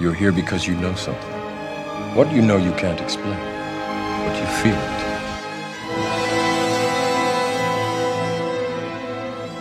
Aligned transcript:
You're 0.00 0.12
here 0.12 0.32
because 0.32 0.66
you 0.66 0.74
know 0.74 0.92
something. 0.96 1.32
What 2.16 2.32
you 2.32 2.42
know 2.42 2.56
you 2.56 2.72
can't 2.72 3.00
explain, 3.00 3.38
but 4.26 4.36
you 4.36 4.46
feel 4.60 4.74
it. 4.74 5.04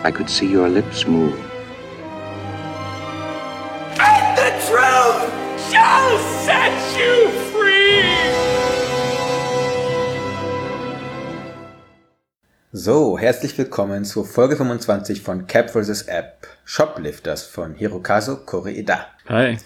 I 0.04 0.12
could 0.12 0.28
see 0.28 0.48
your 0.48 0.68
lips 0.70 1.06
move. 1.06 1.38
And 4.00 4.36
the 4.36 4.50
truth 4.66 5.30
shall 5.70 6.18
set 6.44 6.98
you 6.98 7.30
free! 7.52 8.02
So, 12.72 13.20
herzlich 13.20 13.56
willkommen 13.56 14.04
zur 14.04 14.26
Folge 14.26 14.56
25 14.56 15.22
von 15.22 15.46
Cap 15.46 15.70
vs. 15.70 16.08
App 16.08 16.48
Shoplifters 16.66 17.44
von 17.44 17.76
Hirokazu 17.76 18.38
Koreeda. 18.46 19.06
Hi. 19.30 19.58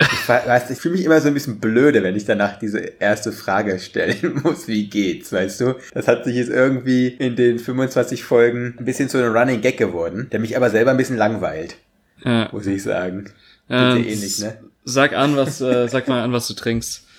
Ich 0.00 0.28
weiß, 0.28 0.70
ich 0.70 0.78
fühle 0.78 0.96
mich 0.96 1.04
immer 1.04 1.20
so 1.20 1.28
ein 1.28 1.34
bisschen 1.34 1.60
blöde, 1.60 2.02
wenn 2.02 2.16
ich 2.16 2.24
danach 2.24 2.58
diese 2.58 2.78
erste 2.98 3.30
Frage 3.30 3.78
stellen 3.78 4.40
muss, 4.42 4.66
wie 4.66 4.88
geht's, 4.88 5.32
weißt 5.32 5.60
du? 5.60 5.74
Das 5.92 6.08
hat 6.08 6.24
sich 6.24 6.34
jetzt 6.34 6.50
irgendwie 6.50 7.08
in 7.08 7.36
den 7.36 7.58
25 7.60 8.24
Folgen 8.24 8.74
ein 8.78 8.84
bisschen 8.84 9.08
zu 9.08 9.18
einem 9.18 9.36
Running 9.36 9.60
Gag 9.60 9.76
geworden, 9.76 10.28
der 10.32 10.40
mich 10.40 10.56
aber 10.56 10.70
selber 10.70 10.90
ein 10.90 10.96
bisschen 10.96 11.16
langweilt, 11.16 11.76
Ja. 12.24 12.48
muss 12.50 12.66
ich 12.66 12.82
sagen. 12.82 13.30
Ähm, 13.70 13.96
Geht 13.96 14.04
dir 14.06 14.10
ähnlich, 14.12 14.38
ne? 14.40 14.58
Sag 14.84 15.12
an, 15.14 15.36
was, 15.36 15.60
äh, 15.60 15.86
sag 15.88 16.08
mal 16.08 16.22
an, 16.22 16.32
was 16.32 16.48
du 16.48 16.54
trinkst. 16.54 17.02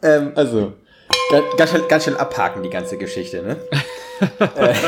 Ähm, 0.00 0.30
also, 0.36 0.74
ganz, 1.32 1.44
ganz, 1.56 1.70
schnell, 1.70 1.82
ganz 1.88 2.04
schnell 2.04 2.16
abhaken, 2.18 2.62
die 2.62 2.70
ganze 2.70 2.96
Geschichte, 2.98 3.42
ne? 3.42 3.56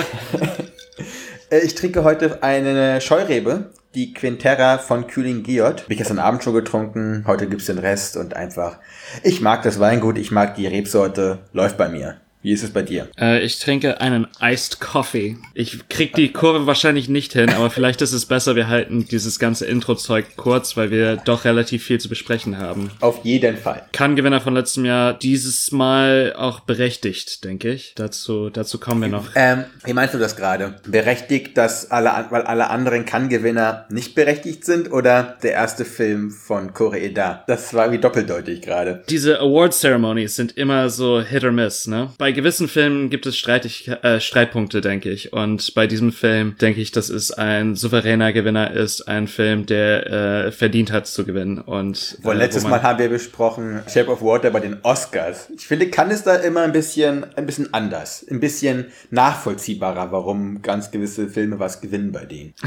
äh, 1.51 1.59
ich 1.65 1.75
trinke 1.75 2.05
heute 2.05 2.43
eine 2.45 3.01
Scheurebe, 3.01 3.71
die 3.95 4.15
Quintera 4.15 4.79
von 4.79 5.07
Kühling 5.07 5.43
Giot. 5.43 5.83
Hab 5.83 5.91
ich 5.91 5.99
gestern 5.99 6.19
Abend 6.19 6.45
schon 6.45 6.55
getrunken, 6.55 7.25
heute 7.27 7.49
gibt's 7.49 7.67
den 7.67 7.79
Rest 7.79 8.17
und 8.17 8.35
einfach, 8.35 8.79
ich 9.23 9.41
mag 9.41 9.63
das 9.63 9.81
Weingut, 9.81 10.19
ich 10.19 10.31
mag 10.31 10.55
die 10.55 10.67
Rebsorte, 10.67 11.41
läuft 11.53 11.77
bei 11.77 11.89
mir. 11.89 12.21
Wie 12.43 12.53
ist 12.53 12.63
es 12.63 12.71
bei 12.71 12.81
dir? 12.81 13.09
Äh, 13.21 13.41
ich 13.45 13.59
trinke 13.59 14.01
einen 14.01 14.27
Iced 14.41 14.81
Coffee. 14.81 15.37
Ich 15.53 15.89
krieg 15.91 16.15
die 16.15 16.33
Kurve 16.33 16.67
wahrscheinlich 16.67 17.09
nicht 17.11 17.35
hin, 17.35 17.51
aber 17.51 17.69
vielleicht 17.69 18.01
ist 18.01 18.13
es 18.13 18.25
besser, 18.25 18.57
wir 18.57 18.69
halten 18.69 19.07
dieses 19.07 19.39
ganze 19.39 19.67
Intro-Zeug 19.67 20.25
kurz, 20.37 20.75
weil 20.75 20.91
wir 20.91 21.17
doch 21.17 21.45
relativ 21.45 21.85
viel 21.85 22.01
zu 22.01 22.09
besprechen 22.09 22.57
haben. 22.57 22.91
Auf 23.01 23.25
jeden 23.25 23.59
Fall. 23.59 23.83
Kann-Gewinner 23.93 24.41
von 24.41 24.55
letztem 24.55 24.87
Jahr 24.87 25.13
dieses 25.13 25.71
Mal 25.71 26.35
auch 26.35 26.61
berechtigt, 26.61 27.45
denke 27.45 27.73
ich. 27.73 27.93
Dazu, 27.97 28.49
dazu 28.49 28.81
kommen 28.81 29.03
wir 29.03 29.09
noch. 29.09 29.27
Ähm, 29.35 29.65
wie 29.85 29.93
meinst 29.93 30.15
du 30.15 30.19
das 30.19 30.35
gerade? 30.35 30.77
Berechtigt, 30.87 31.59
dass 31.59 31.91
alle, 31.91 32.27
weil 32.31 32.43
alle 32.43 32.71
anderen 32.71 33.05
Kann-Gewinner 33.05 33.85
nicht 33.91 34.15
berechtigt 34.15 34.65
sind 34.65 34.91
oder 34.91 35.37
der 35.43 35.53
erste 35.53 35.85
Film 35.85 36.31
von 36.31 36.73
Koreeda? 36.73 37.45
Das 37.47 37.75
war 37.75 37.93
wie 37.93 37.99
doppeldeutig 37.99 38.63
gerade. 38.63 39.03
Diese 39.11 39.41
Award-Ceremonies 39.41 40.37
sind 40.37 40.57
immer 40.57 40.89
so 40.89 41.21
Hit 41.21 41.45
or 41.45 41.53
Miss, 41.53 41.87
ne? 41.87 42.09
Bei 42.17 42.30
gewissen 42.33 42.69
Filmen 42.69 43.11
gibt 43.11 43.27
es 43.27 43.37
Streitig 43.37 43.89
äh, 43.89 44.21
Streitpunkte, 44.21 44.81
denke 44.81 45.11
ich. 45.11 45.33
Und 45.33 45.75
bei 45.75 45.87
diesem 45.87 46.13
Film 46.13 46.57
denke 46.61 46.81
ich, 46.81 46.91
dass 46.93 47.09
es 47.09 47.31
ein 47.31 47.77
souveräner 47.77 48.33
Gewinner 48.33 48.71
ist, 48.73 49.09
ein 49.09 49.29
Film, 49.29 49.67
der 49.67 50.47
äh, 50.47 50.53
verdient 50.53 50.93
hat 50.93 51.07
zu 51.07 51.25
gewinnen. 51.25 51.59
Und 51.59 52.19
Boah, 52.23 52.35
äh, 52.35 52.39
letztes 52.39 52.65
wo 52.65 52.69
man- 52.69 52.81
Mal 52.83 52.89
haben 52.89 52.99
wir 52.99 53.09
besprochen 53.09 53.81
Shape 53.89 54.11
of 54.11 54.23
Water 54.23 54.51
bei 54.51 54.61
den 54.61 54.79
Oscars. 54.83 55.49
Ich 55.57 55.67
finde, 55.67 55.89
kann 55.91 56.11
es 56.11 56.23
da 56.23 56.37
immer 56.37 56.63
ein 56.63 56.73
bisschen, 56.73 57.25
ein 57.37 57.47
bisschen 57.47 57.73
anders, 57.75 58.27
ein 58.31 58.41
bisschen 58.41 58.87
nachvollziehbarer, 59.11 60.13
warum 60.13 60.63
ganz 60.63 60.91
gewisse 60.91 61.29
Filme 61.29 61.59
was 61.59 61.81
gewinnen 61.81 62.13
bei 62.13 62.25
denen. 62.25 62.55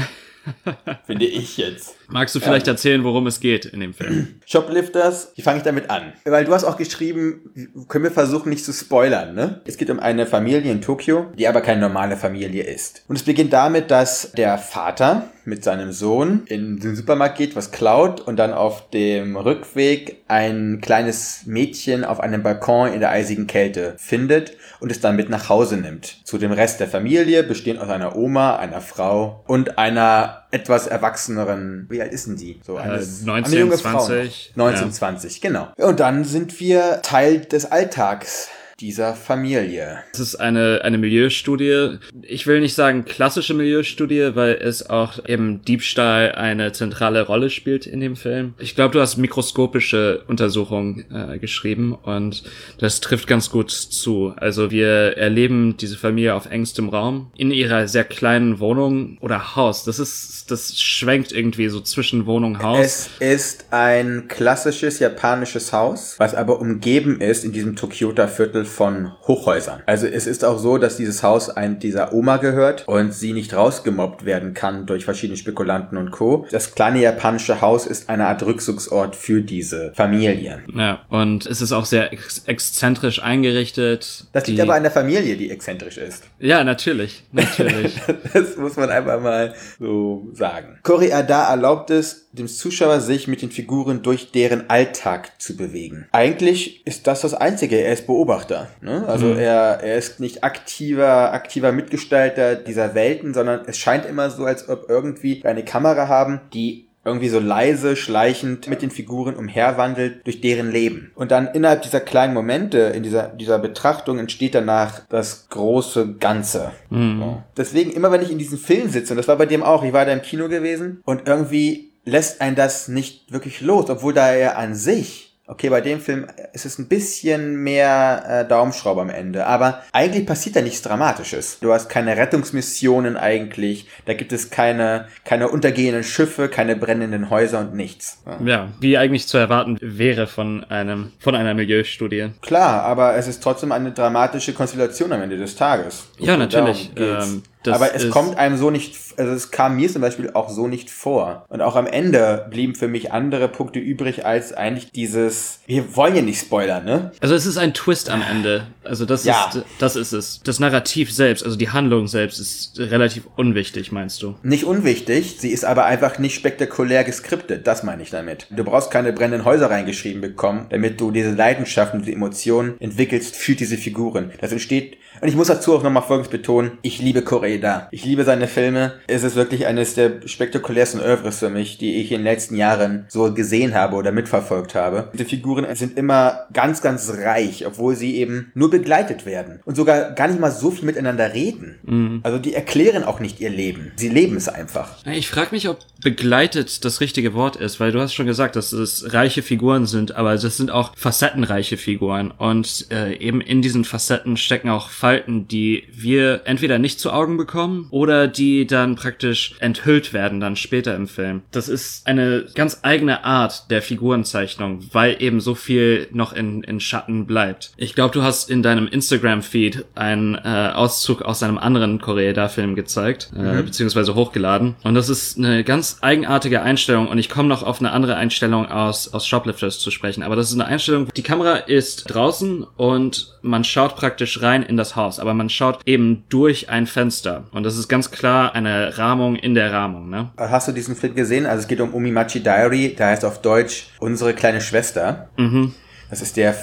finde 1.06 1.26
ich 1.26 1.56
jetzt. 1.56 1.96
Magst 2.08 2.34
du 2.34 2.40
vielleicht 2.40 2.68
erzählen, 2.68 3.02
worum 3.04 3.26
es 3.26 3.40
geht 3.40 3.64
in 3.64 3.80
dem 3.80 3.94
Film? 3.94 4.40
Shoplifters, 4.46 5.32
wie 5.34 5.42
fange 5.42 5.58
ich 5.58 5.64
damit 5.64 5.90
an? 5.90 6.12
Weil 6.24 6.44
du 6.44 6.52
hast 6.52 6.64
auch 6.64 6.76
geschrieben, 6.76 7.74
können 7.88 8.04
wir 8.04 8.10
versuchen 8.10 8.50
nicht 8.50 8.64
zu 8.64 8.72
spoilern, 8.72 9.34
ne? 9.34 9.62
Es 9.64 9.76
geht 9.76 9.90
um 9.90 10.00
eine 10.00 10.26
Familie 10.26 10.70
in 10.70 10.82
Tokio, 10.82 11.26
die 11.38 11.48
aber 11.48 11.60
keine 11.60 11.80
normale 11.80 12.16
Familie 12.16 12.64
ist. 12.64 13.04
Und 13.08 13.16
es 13.16 13.22
beginnt 13.22 13.52
damit, 13.52 13.90
dass 13.90 14.32
der 14.32 14.58
Vater 14.58 15.30
mit 15.44 15.64
seinem 15.64 15.92
Sohn 15.92 16.42
in 16.46 16.78
den 16.80 16.96
Supermarkt 16.96 17.38
geht, 17.38 17.56
was 17.56 17.70
klaut 17.70 18.20
und 18.20 18.36
dann 18.36 18.52
auf 18.52 18.90
dem 18.90 19.36
Rückweg 19.36 20.23
ein 20.34 20.80
kleines 20.80 21.42
Mädchen 21.46 22.04
auf 22.04 22.18
einem 22.18 22.42
Balkon 22.42 22.92
in 22.92 22.98
der 22.98 23.10
eisigen 23.10 23.46
Kälte 23.46 23.94
findet 23.98 24.56
und 24.80 24.90
es 24.90 24.98
dann 24.98 25.14
mit 25.14 25.30
nach 25.30 25.48
Hause 25.48 25.76
nimmt. 25.76 26.18
Zu 26.24 26.38
dem 26.38 26.50
Rest 26.50 26.80
der 26.80 26.88
Familie, 26.88 27.44
bestehend 27.44 27.78
aus 27.80 27.88
einer 27.88 28.16
Oma, 28.16 28.56
einer 28.56 28.80
Frau 28.80 29.44
und 29.46 29.78
einer 29.78 30.42
etwas 30.50 30.88
erwachseneren, 30.88 31.86
wie 31.88 32.02
alt 32.02 32.12
ist 32.12 32.26
denn 32.26 32.36
die? 32.36 32.60
So 32.66 32.76
eine, 32.78 32.96
Äh, 32.96 33.06
19, 33.24 33.44
eine 33.44 33.60
junge 33.60 33.78
Frau. 33.78 34.04
20, 34.04 34.52
noch. 34.56 34.64
19, 34.66 34.86
ja. 34.86 34.92
20, 34.92 35.40
genau. 35.40 35.68
Und 35.76 36.00
dann 36.00 36.24
sind 36.24 36.58
wir 36.58 37.00
Teil 37.02 37.38
des 37.38 37.70
Alltags 37.70 38.48
dieser 38.80 39.14
Familie. 39.14 39.98
Es 40.12 40.20
ist 40.20 40.36
eine, 40.36 40.80
eine 40.82 40.98
Milieustudie. 40.98 41.98
Ich 42.22 42.46
will 42.46 42.60
nicht 42.60 42.74
sagen 42.74 43.04
klassische 43.04 43.54
Milieustudie, 43.54 44.34
weil 44.34 44.54
es 44.54 44.88
auch 44.90 45.24
eben 45.26 45.62
Diebstahl 45.62 46.32
eine 46.32 46.72
zentrale 46.72 47.22
Rolle 47.22 47.50
spielt 47.50 47.86
in 47.86 48.00
dem 48.00 48.16
Film. 48.16 48.54
Ich 48.58 48.74
glaube, 48.74 48.92
du 48.92 49.00
hast 49.00 49.16
mikroskopische 49.16 50.24
Untersuchungen 50.26 51.04
äh, 51.12 51.38
geschrieben 51.38 51.94
und 51.94 52.42
das 52.78 53.00
trifft 53.00 53.28
ganz 53.28 53.50
gut 53.50 53.70
zu. 53.70 54.34
Also 54.36 54.70
wir 54.70 55.16
erleben 55.16 55.76
diese 55.76 55.96
Familie 55.96 56.34
auf 56.34 56.46
engstem 56.46 56.88
Raum 56.88 57.30
in 57.36 57.50
ihrer 57.50 57.86
sehr 57.86 58.04
kleinen 58.04 58.58
Wohnung 58.58 59.18
oder 59.20 59.56
Haus. 59.56 59.84
Das 59.84 59.98
ist, 59.98 60.50
das 60.50 60.80
schwenkt 60.80 61.32
irgendwie 61.32 61.68
so 61.68 61.80
zwischen 61.80 62.26
Wohnung, 62.26 62.62
Haus. 62.62 63.10
Es 63.20 63.38
ist 63.38 63.66
ein 63.70 64.26
klassisches 64.28 64.98
japanisches 64.98 65.72
Haus, 65.72 66.16
was 66.18 66.34
aber 66.34 66.60
umgeben 66.60 67.20
ist 67.20 67.44
in 67.44 67.52
diesem 67.52 67.76
Tokyota 67.76 68.26
Viertel 68.26 68.64
von 68.74 69.12
Hochhäusern. 69.26 69.82
Also 69.86 70.06
es 70.06 70.26
ist 70.26 70.44
auch 70.44 70.58
so, 70.58 70.78
dass 70.78 70.96
dieses 70.96 71.22
Haus 71.22 71.48
ein 71.48 71.78
dieser 71.78 72.12
Oma 72.12 72.38
gehört 72.38 72.86
und 72.86 73.14
sie 73.14 73.32
nicht 73.32 73.54
rausgemobbt 73.54 74.24
werden 74.24 74.52
kann 74.54 74.86
durch 74.86 75.04
verschiedene 75.04 75.36
Spekulanten 75.36 75.96
und 75.96 76.10
Co. 76.10 76.46
Das 76.50 76.74
kleine 76.74 77.00
japanische 77.00 77.60
Haus 77.60 77.86
ist 77.86 78.08
eine 78.08 78.26
Art 78.26 78.42
Rückzugsort 78.42 79.16
für 79.16 79.40
diese 79.40 79.92
Familie. 79.94 80.62
Ja, 80.74 81.00
und 81.08 81.46
es 81.46 81.60
ist 81.60 81.72
auch 81.72 81.84
sehr 81.84 82.12
ex 82.12 82.42
exzentrisch 82.46 83.22
eingerichtet. 83.22 84.26
Das 84.32 84.46
liegt 84.46 84.60
aber 84.60 84.74
an 84.74 84.82
der 84.82 84.92
Familie, 84.92 85.36
die 85.36 85.50
exzentrisch 85.50 85.96
ist. 85.96 86.24
Ja, 86.38 86.64
natürlich, 86.64 87.24
natürlich. 87.32 87.94
Das 88.32 88.56
muss 88.56 88.76
man 88.76 88.90
einfach 88.90 89.20
mal 89.20 89.54
so 89.78 90.28
sagen. 90.32 90.78
Koreeda 90.82 91.50
erlaubt 91.50 91.90
es, 91.90 92.23
dem 92.38 92.48
Zuschauer 92.48 93.00
sich 93.00 93.28
mit 93.28 93.42
den 93.42 93.50
Figuren 93.50 94.02
durch 94.02 94.32
deren 94.32 94.68
Alltag 94.68 95.40
zu 95.40 95.56
bewegen. 95.56 96.06
Eigentlich 96.12 96.84
ist 96.86 97.06
das 97.06 97.20
das 97.20 97.34
Einzige. 97.34 97.76
Er 97.76 97.92
ist 97.92 98.06
Beobachter. 98.06 98.68
Ne? 98.80 99.04
Also 99.06 99.34
er, 99.34 99.80
er 99.82 99.96
ist 99.96 100.20
nicht 100.20 100.42
aktiver, 100.42 101.32
aktiver 101.32 101.72
Mitgestalter 101.72 102.56
dieser 102.56 102.94
Welten, 102.94 103.34
sondern 103.34 103.62
es 103.66 103.78
scheint 103.78 104.04
immer 104.04 104.30
so, 104.30 104.44
als 104.44 104.68
ob 104.68 104.88
irgendwie 104.88 105.44
eine 105.44 105.64
Kamera 105.64 106.08
haben, 106.08 106.40
die 106.52 106.88
irgendwie 107.04 107.28
so 107.28 107.38
leise, 107.38 107.96
schleichend 107.96 108.66
mit 108.68 108.80
den 108.80 108.90
Figuren 108.90 109.36
umherwandelt 109.36 110.26
durch 110.26 110.40
deren 110.40 110.72
Leben. 110.72 111.12
Und 111.14 111.30
dann 111.30 111.48
innerhalb 111.48 111.82
dieser 111.82 112.00
kleinen 112.00 112.32
Momente, 112.32 112.78
in 112.78 113.02
dieser, 113.02 113.28
dieser 113.28 113.58
Betrachtung 113.58 114.18
entsteht 114.18 114.54
danach 114.54 115.00
das 115.10 115.48
große 115.50 116.14
Ganze. 116.14 116.72
So. 116.90 117.42
Deswegen, 117.56 117.90
immer 117.90 118.10
wenn 118.10 118.22
ich 118.22 118.32
in 118.32 118.38
diesem 118.38 118.58
Film 118.58 118.88
sitze, 118.88 119.12
und 119.12 119.18
das 119.18 119.28
war 119.28 119.36
bei 119.36 119.46
dem 119.46 119.62
auch, 119.62 119.84
ich 119.84 119.92
war 119.92 120.06
da 120.06 120.12
im 120.12 120.22
Kino 120.22 120.48
gewesen, 120.48 121.02
und 121.04 121.28
irgendwie 121.28 121.90
lässt 122.04 122.40
ein 122.40 122.54
das 122.54 122.88
nicht 122.88 123.32
wirklich 123.32 123.60
los, 123.60 123.88
obwohl 123.90 124.14
da 124.14 124.32
er 124.32 124.58
an 124.58 124.74
sich 124.74 125.34
Okay, 125.46 125.68
bei 125.68 125.82
dem 125.82 126.00
Film 126.00 126.26
ist 126.54 126.64
es 126.64 126.78
ein 126.78 126.88
bisschen 126.88 127.56
mehr 127.56 128.24
äh, 128.26 128.48
Daumenschrauber 128.48 129.02
am 129.02 129.10
Ende, 129.10 129.46
aber 129.46 129.82
eigentlich 129.92 130.24
passiert 130.24 130.56
da 130.56 130.62
nichts 130.62 130.80
Dramatisches. 130.80 131.58
Du 131.60 131.70
hast 131.70 131.90
keine 131.90 132.16
Rettungsmissionen 132.16 133.18
eigentlich, 133.18 133.86
da 134.06 134.14
gibt 134.14 134.32
es 134.32 134.48
keine, 134.48 135.06
keine 135.26 135.48
untergehenden 135.48 136.02
Schiffe, 136.02 136.48
keine 136.48 136.76
brennenden 136.76 137.28
Häuser 137.28 137.60
und 137.60 137.74
nichts. 137.74 138.22
Ja. 138.24 138.38
ja, 138.46 138.68
wie 138.80 138.96
eigentlich 138.96 139.28
zu 139.28 139.36
erwarten 139.36 139.76
wäre 139.82 140.26
von 140.26 140.64
einem, 140.64 141.12
von 141.18 141.34
einer 141.34 141.52
Milieustudie. 141.52 142.30
Klar, 142.40 142.82
aber 142.84 143.14
es 143.16 143.28
ist 143.28 143.42
trotzdem 143.42 143.70
eine 143.70 143.92
dramatische 143.92 144.54
Konstellation 144.54 145.12
am 145.12 145.20
Ende 145.20 145.36
des 145.36 145.56
Tages. 145.56 146.06
Ja, 146.18 146.38
natürlich. 146.38 146.90
Ähm, 146.96 147.42
das 147.64 147.74
aber 147.74 147.94
es 147.94 148.10
kommt 148.10 148.36
einem 148.38 148.56
so 148.56 148.70
nicht, 148.70 148.96
also 149.16 149.32
es 149.32 149.50
kam 149.50 149.76
mir 149.76 149.90
zum 149.90 150.02
Beispiel 150.02 150.30
auch 150.34 150.48
so 150.50 150.68
nicht 150.68 150.90
vor. 150.90 151.44
Und 151.48 151.60
auch 151.60 151.76
am 151.76 151.86
Ende 151.86 152.46
blieben 152.50 152.74
für 152.74 152.88
mich 152.88 153.12
andere 153.12 153.48
Punkte 153.48 153.78
übrig 153.78 154.24
als 154.24 154.52
eigentlich 154.52 154.90
dieses, 154.92 155.60
wir 155.66 155.96
wollen 155.96 156.14
ja 156.16 156.22
nicht 156.22 156.40
spoilern, 156.40 156.84
ne? 156.84 157.12
Also 157.20 157.34
es 157.34 157.46
ist 157.46 157.56
ein 157.56 157.74
Twist 157.74 158.10
am 158.10 158.22
Ende. 158.22 158.66
Also 158.84 159.06
das 159.06 159.24
Ja. 159.24 159.50
ist, 159.54 159.64
das 159.78 159.96
ist 159.96 160.12
es. 160.12 160.40
Das 160.44 160.60
Narrativ 160.60 161.12
selbst, 161.12 161.44
also 161.44 161.56
die 161.56 161.70
Handlung 161.70 162.06
selbst 162.06 162.38
ist 162.38 162.78
relativ 162.78 163.24
unwichtig, 163.36 163.92
meinst 163.92 164.22
du? 164.22 164.34
Nicht 164.42 164.64
unwichtig, 164.64 165.36
sie 165.38 165.50
ist 165.50 165.64
aber 165.64 165.86
einfach 165.86 166.18
nicht 166.18 166.34
spektakulär 166.34 167.04
geskriptet, 167.04 167.66
das 167.66 167.82
meine 167.82 168.02
ich 168.02 168.10
damit. 168.10 168.46
Du 168.50 168.62
brauchst 168.64 168.90
keine 168.90 169.12
brennenden 169.12 169.44
Häuser 169.44 169.70
reingeschrieben 169.70 170.20
bekommen, 170.20 170.66
damit 170.70 171.00
du 171.00 171.10
diese 171.10 171.30
Leidenschaft 171.32 171.94
und 171.94 172.02
diese 172.04 172.12
Emotionen 172.12 172.74
entwickelst 172.80 173.36
für 173.36 173.54
diese 173.54 173.76
Figuren. 173.76 174.30
Das 174.40 174.52
entsteht, 174.52 174.98
und 175.24 175.30
ich 175.30 175.36
muss 175.36 175.46
dazu 175.46 175.74
auch 175.74 175.82
nochmal 175.82 176.02
Folgendes 176.02 176.30
betonen, 176.30 176.72
ich 176.82 177.00
liebe 177.00 177.22
Koreeda. 177.22 177.88
Ich 177.90 178.04
liebe 178.04 178.24
seine 178.24 178.46
Filme. 178.46 178.92
Es 179.06 179.22
ist 179.22 179.36
wirklich 179.36 179.64
eines 179.64 179.94
der 179.94 180.20
spektakulärsten 180.26 181.00
Oeuvres 181.00 181.38
für 181.38 181.48
mich, 181.48 181.78
die 181.78 181.94
ich 181.94 182.12
in 182.12 182.18
den 182.18 182.24
letzten 182.24 182.56
Jahren 182.56 183.06
so 183.08 183.32
gesehen 183.32 183.74
habe 183.74 183.96
oder 183.96 184.12
mitverfolgt 184.12 184.74
habe. 184.74 185.08
Diese 185.14 185.24
Figuren 185.24 185.64
sind 185.76 185.96
immer 185.96 186.40
ganz, 186.52 186.82
ganz 186.82 187.10
reich, 187.22 187.66
obwohl 187.66 187.96
sie 187.96 188.16
eben 188.16 188.52
nur 188.52 188.68
begleitet 188.68 189.24
werden 189.24 189.60
und 189.64 189.76
sogar 189.76 190.10
gar 190.10 190.28
nicht 190.28 190.40
mal 190.40 190.50
so 190.50 190.70
viel 190.70 190.84
miteinander 190.84 191.32
reden. 191.32 191.78
Mhm. 191.84 192.20
Also 192.22 192.38
die 192.38 192.52
erklären 192.52 193.02
auch 193.02 193.18
nicht 193.18 193.40
ihr 193.40 193.48
Leben. 193.48 193.92
Sie 193.96 194.10
leben 194.10 194.36
es 194.36 194.50
einfach. 194.50 194.98
Ich 195.06 195.30
frage 195.30 195.52
mich, 195.52 195.70
ob 195.70 195.78
begleitet 196.02 196.84
das 196.84 197.00
richtige 197.00 197.32
Wort 197.32 197.56
ist, 197.56 197.80
weil 197.80 197.92
du 197.92 198.00
hast 198.00 198.12
schon 198.12 198.26
gesagt, 198.26 198.56
dass 198.56 198.72
es 198.72 199.14
reiche 199.14 199.40
Figuren 199.40 199.86
sind, 199.86 200.16
aber 200.16 200.36
das 200.36 200.58
sind 200.58 200.70
auch 200.70 200.92
facettenreiche 200.96 201.78
Figuren 201.78 202.30
und 202.30 202.88
äh, 202.90 203.16
eben 203.16 203.40
in 203.40 203.62
diesen 203.62 203.86
Facetten 203.86 204.36
stecken 204.36 204.68
auch 204.68 204.90
Falten, 205.14 205.46
die 205.46 205.84
wir 205.92 206.42
entweder 206.44 206.78
nicht 206.80 206.98
zu 206.98 207.12
Augen 207.12 207.36
bekommen 207.36 207.86
oder 207.90 208.26
die 208.26 208.66
dann 208.66 208.96
praktisch 208.96 209.54
enthüllt 209.60 210.12
werden 210.12 210.40
dann 210.40 210.56
später 210.56 210.96
im 210.96 211.06
Film. 211.06 211.42
Das 211.52 211.68
ist 211.68 212.06
eine 212.06 212.46
ganz 212.54 212.80
eigene 212.82 213.24
Art 213.24 213.70
der 213.70 213.80
Figurenzeichnung, 213.80 214.80
weil 214.92 215.22
eben 215.22 215.40
so 215.40 215.54
viel 215.54 216.08
noch 216.10 216.32
in, 216.32 216.64
in 216.64 216.80
Schatten 216.80 217.26
bleibt. 217.26 217.72
Ich 217.76 217.94
glaube, 217.94 218.12
du 218.12 218.22
hast 218.22 218.50
in 218.50 218.62
deinem 218.64 218.88
Instagram-Feed 218.88 219.84
einen 219.94 220.34
äh, 220.34 220.72
Auszug 220.74 221.22
aus 221.22 221.44
einem 221.44 221.58
anderen 221.58 222.00
Koreeda-Film 222.00 222.74
gezeigt, 222.74 223.30
äh, 223.36 223.40
mhm. 223.40 223.66
beziehungsweise 223.66 224.16
hochgeladen. 224.16 224.74
Und 224.82 224.94
das 224.94 225.08
ist 225.08 225.38
eine 225.38 225.62
ganz 225.62 225.98
eigenartige 226.00 226.62
Einstellung 226.62 227.06
und 227.06 227.18
ich 227.18 227.28
komme 227.28 227.48
noch 227.48 227.62
auf 227.62 227.78
eine 227.78 227.92
andere 227.92 228.16
Einstellung 228.16 228.66
aus, 228.66 229.14
aus 229.14 229.28
Shoplifters 229.28 229.78
zu 229.78 229.92
sprechen. 229.92 230.24
Aber 230.24 230.34
das 230.34 230.48
ist 230.48 230.54
eine 230.54 230.66
Einstellung, 230.66 231.08
die 231.16 231.22
Kamera 231.22 231.54
ist 231.54 232.12
draußen 232.12 232.66
und 232.76 233.34
man 233.44 233.62
schaut 233.62 233.94
praktisch 233.94 234.42
rein 234.42 234.62
in 234.62 234.76
das 234.76 234.96
Haus, 234.96 235.03
aber 235.04 235.34
man 235.34 235.48
schaut 235.48 235.80
eben 235.86 236.24
durch 236.28 236.68
ein 236.70 236.86
Fenster. 236.86 237.44
Und 237.52 237.64
das 237.64 237.76
ist 237.76 237.88
ganz 237.88 238.10
klar 238.10 238.54
eine 238.54 238.98
Rahmung 238.98 239.36
in 239.36 239.54
der 239.54 239.72
Rahmung. 239.72 240.10
Ne? 240.10 240.30
Hast 240.36 240.68
du 240.68 240.72
diesen 240.72 240.96
Film 240.96 241.14
gesehen? 241.14 241.46
Also 241.46 241.62
es 241.62 241.68
geht 241.68 241.80
um 241.80 241.94
Umimachi 241.94 242.40
Diary, 242.40 242.94
der 242.94 243.08
heißt 243.08 243.24
auf 243.24 243.40
Deutsch 243.40 243.88
Unsere 243.98 244.34
kleine 244.34 244.60
Schwester. 244.60 245.28
Mhm. 245.36 245.74
Das 246.10 246.20
ist 246.20 246.36
der 246.36 246.54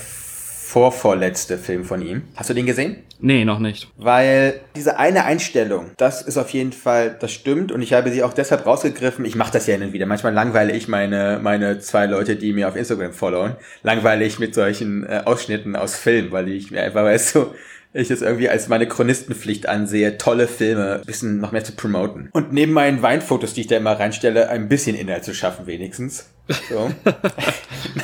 vorvorletzte 0.72 1.58
Film 1.58 1.84
von 1.84 2.02
ihm. 2.02 2.24
Hast 2.38 2.50
du 2.50 2.54
den 2.54 2.66
gesehen? 2.66 3.04
Nee, 3.20 3.44
noch 3.44 3.60
nicht. 3.60 3.92
Weil 3.98 4.62
diese 4.74 4.98
eine 4.98 5.26
Einstellung, 5.26 5.92
das 5.98 6.22
ist 6.22 6.38
auf 6.38 6.52
jeden 6.52 6.72
Fall, 6.72 7.18
das 7.20 7.34
stimmt 7.34 7.74
und 7.74 7.82
ich 7.82 7.92
habe 7.92 8.10
sie 8.10 8.24
auch 8.24 8.32
deshalb 8.32 8.66
rausgegriffen. 8.66 9.26
Ich 9.26 9.36
mache 9.36 9.52
das 9.52 9.68
ja 9.68 9.74
hin 9.74 9.84
und 9.84 9.92
wieder. 9.92 10.06
Manchmal 10.06 10.34
langweile 10.34 10.72
ich 10.72 10.88
meine, 10.88 11.40
meine 11.44 11.80
zwei 11.80 12.06
Leute, 12.06 12.38
die 12.38 12.54
mir 12.54 12.70
auf 12.70 12.78
Instagram 12.78 13.12
followen, 13.12 13.58
langweile 13.84 14.24
ich 14.24 14.40
mit 14.40 14.56
solchen 14.56 15.04
äh, 15.04 15.24
Ausschnitten 15.26 15.76
aus 15.76 15.98
Filmen, 15.98 16.32
weil 16.32 16.48
ich 16.48 16.72
mir 16.72 16.84
einfach 16.84 17.04
weiß 17.04 17.34
so, 17.34 17.54
ich 17.94 18.12
es 18.12 18.22
irgendwie 18.22 18.50
als 18.50 18.68
meine 18.68 18.88
Chronistenpflicht 18.88 19.68
ansehe, 19.68 20.18
tolle 20.18 20.48
Filme 20.48 21.00
ein 21.00 21.06
bisschen 21.06 21.40
noch 21.40 21.52
mehr 21.52 21.64
zu 21.64 21.74
promoten. 21.74 22.30
Und 22.32 22.54
neben 22.54 22.74
meinen 22.74 23.02
Weinfotos, 23.02 23.54
die 23.54 23.62
ich 23.62 23.68
da 23.68 23.78
immer 23.78 24.00
reinstelle, 24.00 24.50
ein 24.50 24.70
bisschen 24.70 24.96
Inhalt 24.96 25.24
zu 25.24 25.34
schaffen 25.34 25.68
wenigstens. 25.68 26.30
So. 26.70 26.90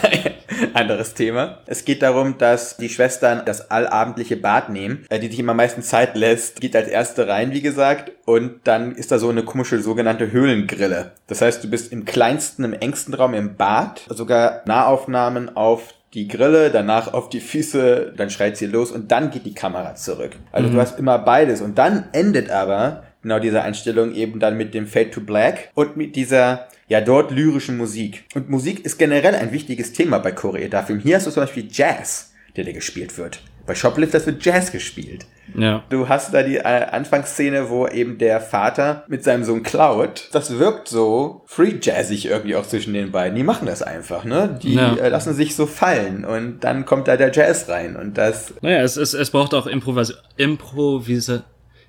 naja, 0.01 0.31
anderes 0.73 1.13
Thema. 1.13 1.59
Es 1.65 1.85
geht 1.85 2.01
darum, 2.01 2.37
dass 2.37 2.77
die 2.77 2.89
Schwestern 2.89 3.43
das 3.45 3.71
allabendliche 3.71 4.37
Bad 4.37 4.69
nehmen, 4.69 5.05
äh, 5.09 5.19
die 5.19 5.27
sich 5.27 5.39
immer 5.39 5.53
meistens 5.53 5.87
Zeit 5.87 6.15
lässt, 6.15 6.61
geht 6.61 6.75
als 6.75 6.87
erste 6.87 7.27
rein, 7.27 7.51
wie 7.53 7.61
gesagt, 7.61 8.11
und 8.25 8.61
dann 8.65 8.95
ist 8.95 9.11
da 9.11 9.19
so 9.19 9.29
eine 9.29 9.43
komische 9.43 9.81
sogenannte 9.81 10.31
Höhlengrille. 10.31 11.11
Das 11.27 11.41
heißt, 11.41 11.63
du 11.63 11.69
bist 11.69 11.91
im 11.91 12.05
kleinsten, 12.05 12.63
im 12.63 12.73
engsten 12.73 13.13
Raum 13.13 13.33
im 13.33 13.55
Bad, 13.55 14.05
sogar 14.09 14.61
Nahaufnahmen 14.65 15.55
auf 15.55 15.93
die 16.17 16.27
Grille, 16.27 16.71
danach 16.71 17.13
auf 17.13 17.29
die 17.29 17.39
Füße, 17.39 18.13
dann 18.17 18.31
schreit 18.31 18.57
sie 18.57 18.65
los 18.65 18.91
und 18.91 19.11
dann 19.11 19.29
geht 19.29 19.45
die 19.45 19.53
Kamera 19.53 19.93
zurück. 19.93 20.31
Also 20.51 20.67
mhm. 20.67 20.73
du 20.73 20.81
hast 20.81 20.97
immer 20.97 21.19
beides 21.19 21.61
und 21.61 21.77
dann 21.77 22.05
endet 22.11 22.49
aber 22.49 23.03
genau 23.21 23.37
diese 23.37 23.61
Einstellung 23.61 24.15
eben 24.15 24.39
dann 24.39 24.57
mit 24.57 24.73
dem 24.73 24.87
Fade 24.87 25.11
to 25.11 25.21
Black 25.21 25.69
und 25.75 25.95
mit 25.95 26.15
dieser 26.15 26.69
ja 26.87 27.01
dort 27.01 27.29
lyrischen 27.29 27.77
Musik. 27.77 28.23
Und 28.33 28.49
Musik 28.49 28.83
ist 28.83 28.97
generell 28.97 29.35
ein 29.35 29.51
wichtiges 29.51 29.93
Thema 29.93 30.17
bei 30.17 30.31
Koreeda-Filmen. 30.31 31.03
Hier 31.03 31.17
hast 31.17 31.27
du 31.27 31.31
zum 31.31 31.43
Beispiel 31.43 31.67
Jazz, 31.71 32.33
der 32.55 32.63
da 32.63 32.71
gespielt 32.71 33.15
wird. 33.19 33.39
Bei 33.67 33.75
Shoplifters 33.75 34.25
wird 34.25 34.43
Jazz 34.43 34.71
gespielt. 34.71 35.25
Ja. 35.53 35.83
Du 35.89 36.07
hast 36.07 36.33
da 36.33 36.41
die 36.41 36.57
äh, 36.57 36.61
Anfangsszene, 36.61 37.69
wo 37.69 37.85
eben 37.85 38.17
der 38.17 38.39
Vater 38.39 39.03
mit 39.07 39.23
seinem 39.23 39.43
Sohn 39.43 39.61
klaut. 39.61 40.29
Das 40.31 40.57
wirkt 40.57 40.87
so 40.87 41.43
free 41.47 41.75
jazzig 41.81 42.25
irgendwie 42.25 42.55
auch 42.55 42.65
zwischen 42.65 42.93
den 42.93 43.11
beiden. 43.11 43.35
Die 43.35 43.43
machen 43.43 43.67
das 43.67 43.81
einfach, 43.81 44.23
ne? 44.23 44.57
Die 44.63 44.75
ja. 44.75 44.95
äh, 44.95 45.09
lassen 45.09 45.33
sich 45.33 45.55
so 45.55 45.65
fallen 45.65 46.25
und 46.25 46.61
dann 46.61 46.85
kommt 46.85 47.07
da 47.07 47.17
der 47.17 47.31
Jazz 47.31 47.67
rein 47.67 47.95
und 47.97 48.17
das. 48.17 48.53
Naja, 48.61 48.79
es, 48.79 48.95
es, 48.97 49.13
es 49.13 49.31
braucht 49.31 49.53
auch 49.53 49.67
Improvis 49.67 50.13
Improvisa 50.37 51.43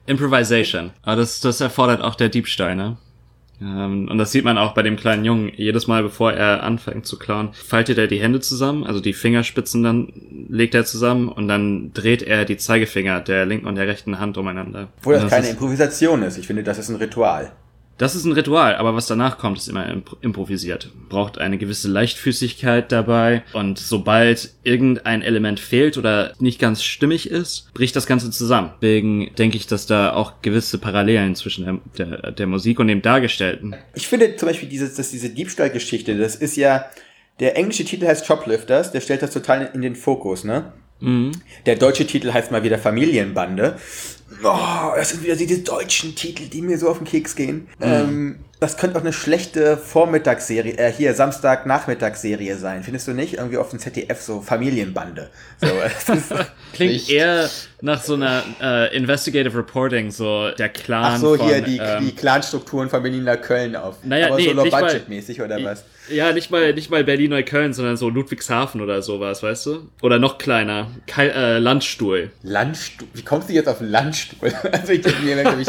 Improvisation. 0.07 0.91
Aber 1.03 1.17
das, 1.17 1.41
das 1.41 1.61
erfordert 1.61 2.03
auch 2.03 2.17
der 2.17 2.29
Diebstahl, 2.29 2.75
ne? 2.75 2.97
Ähm, 3.61 4.09
und 4.09 4.19
das 4.19 4.33
sieht 4.33 4.45
man 4.45 4.59
auch 4.59 4.75
bei 4.75 4.83
dem 4.83 4.97
kleinen 4.97 5.25
Jungen. 5.25 5.53
Jedes 5.55 5.87
Mal, 5.87 6.03
bevor 6.03 6.33
er 6.33 6.63
anfängt 6.63 7.07
zu 7.07 7.19
klauen, 7.19 7.51
faltet 7.53 7.99
er 7.99 8.07
die 8.07 8.21
Hände 8.21 8.41
zusammen, 8.41 8.85
also 8.85 9.01
die 9.01 9.13
Fingerspitzen 9.13 9.83
dann 9.83 10.13
legt 10.49 10.75
er 10.75 10.85
zusammen 10.85 11.29
und 11.29 11.49
dann 11.49 11.93
dreht 11.93 12.23
er 12.23 12.45
die 12.45 12.57
Zeigefinger 12.57 13.21
der 13.21 13.47
linken 13.47 13.67
und 13.67 13.75
der 13.75 13.87
rechten 13.87 14.19
Hand 14.19 14.39
umeinander. 14.39 14.89
Obwohl 14.99 15.15
das, 15.15 15.25
das 15.25 15.33
keine 15.33 15.49
Improvisation 15.49 16.23
ist. 16.23 16.39
Ich 16.39 16.47
finde, 16.47 16.63
das 16.63 16.79
ist 16.79 16.89
ein 16.89 16.97
Ritual. 16.97 17.53
Das 17.99 18.15
ist 18.15 18.25
ein 18.25 18.33
Ritual, 18.33 18.77
aber 18.77 18.95
was 18.95 19.07
danach 19.07 19.39
kommt, 19.39 19.59
ist 19.59 19.69
immer 19.69 19.87
improvisiert. 20.21 20.91
Braucht 21.09 21.39
eine 21.39 21.59
gewisse 21.59 21.89
Leichtfüßigkeit 21.89 22.93
dabei 22.93 23.43
und 23.53 23.79
sobald 23.79 24.55
irgendein 24.63 25.23
Element 25.23 25.59
fehlt 25.59 25.99
oder 25.99 26.33
nicht 26.39 26.61
ganz 26.61 26.85
stimmig 26.85 27.29
ist, 27.29 27.75
bricht 27.75 27.97
das 27.97 28.07
Ganze 28.07 28.31
zusammen. 28.31 28.71
Deswegen 28.81 29.35
denke 29.37 29.57
ich, 29.57 29.67
dass 29.67 29.87
da 29.87 30.13
auch 30.13 30.41
gewisse 30.43 30.79
Parallelen 30.79 31.35
zwischen 31.35 31.83
der, 31.97 32.07
der, 32.07 32.33
der 32.33 32.47
Musik 32.47 32.79
und 32.79 32.87
dem 32.87 33.03
Dargestellten. 33.03 33.75
Ich 33.95 34.07
finde 34.07 34.37
zum 34.37 34.49
Beispiel 34.49 34.69
dieses, 34.69 34.95
dass 34.95 35.11
diese 35.11 35.31
Diebstahlgeschichte, 35.31 36.17
das 36.17 36.37
ist 36.37 36.57
ja, 36.57 36.87
der 37.41 37.57
englische 37.57 37.85
Titel 37.85 38.07
heißt 38.07 38.27
Shoplifters, 38.27 38.93
der 38.93 39.01
stellt 39.01 39.23
das 39.23 39.33
total 39.33 39.71
in 39.75 39.83
den 39.83 39.97
Fokus, 39.97 40.45
ne? 40.45 40.73
Mhm. 41.01 41.33
Der 41.67 41.77
deutsche 41.77 42.07
Titel 42.07 42.33
heißt 42.33 42.51
mal 42.51 42.63
wieder 42.63 42.79
Familienbande. 42.79 43.77
Oh, 44.43 44.93
das 44.97 45.11
sind 45.11 45.23
wieder 45.23 45.37
diese 45.37 45.59
deutschen 45.59 46.15
Titel, 46.15 46.49
die 46.49 46.63
mir 46.63 46.79
so 46.79 46.89
auf 46.89 46.99
den 46.99 47.07
Keks 47.07 47.35
gehen. 47.35 47.69
Mhm. 47.79 47.85
Ähm, 47.85 48.39
das 48.61 48.77
könnte 48.77 48.99
auch 48.99 49.03
eine 49.03 49.13
schlechte 49.13 49.77
Vormittagsserie, 49.77 50.77
äh, 50.79 50.93
hier 50.93 51.15
Samstag-Nachmittagsserie 51.15 52.57
sein. 52.57 52.83
Findest 52.83 53.07
du 53.07 53.13
nicht? 53.13 53.35
Irgendwie 53.35 53.57
auf 53.57 53.71
dem 53.71 53.79
ZDF 53.79 54.21
so 54.21 54.41
Familienbande. 54.41 55.31
So, 55.61 55.67
Klingt 56.73 56.95
echt. 56.95 57.11
eher 57.11 57.49
nach 57.81 58.03
so 58.03 58.15
einer 58.15 58.43
äh, 58.61 58.97
Investigative 58.97 59.57
Reporting, 59.57 60.11
so 60.11 60.51
der 60.51 60.69
Clan. 60.71 61.05
Ach 61.05 61.19
so, 61.19 61.37
von, 61.37 61.47
hier 61.47 61.61
die, 61.61 61.79
ähm, 61.79 62.05
die 62.05 62.15
Clanstrukturen 62.15 62.91
von 62.91 63.03
Berlin 63.03 63.29
Köln 63.41 63.77
auf. 63.77 63.99
Naja, 64.03 64.29
Aber 64.29 64.37
nee, 64.37 64.47
so 64.47 64.53
low-budget-mäßig 64.53 65.41
oder 65.41 65.63
was? 65.63 65.85
Ja, 66.11 66.33
nicht 66.33 66.51
mal, 66.51 66.73
nicht 66.73 66.91
mal 66.91 67.05
Berlin-Neukölln, 67.05 67.75
sondern 67.75 67.97
so 67.97 68.09
Ludwigshafen 68.09 68.81
oder 68.81 69.03
sowas, 69.03 69.43
weißt 69.43 69.67
du? 69.67 69.89
Oder 70.03 70.19
noch 70.19 70.39
kleiner. 70.39 70.91
Ke 71.07 71.33
äh, 71.33 71.59
Landstuhl. 71.59 72.31
Landstuhl? 72.43 73.09
Wie 73.13 73.23
kommst 73.23 73.49
du 73.49 73.53
jetzt 73.53 73.69
auf 73.69 73.81
Landstuhl? 73.81 74.53
Also 74.73 74.93
ich 74.93 75.05
habe 75.05 75.25
mir 75.25 75.37
nämlich 75.37 75.69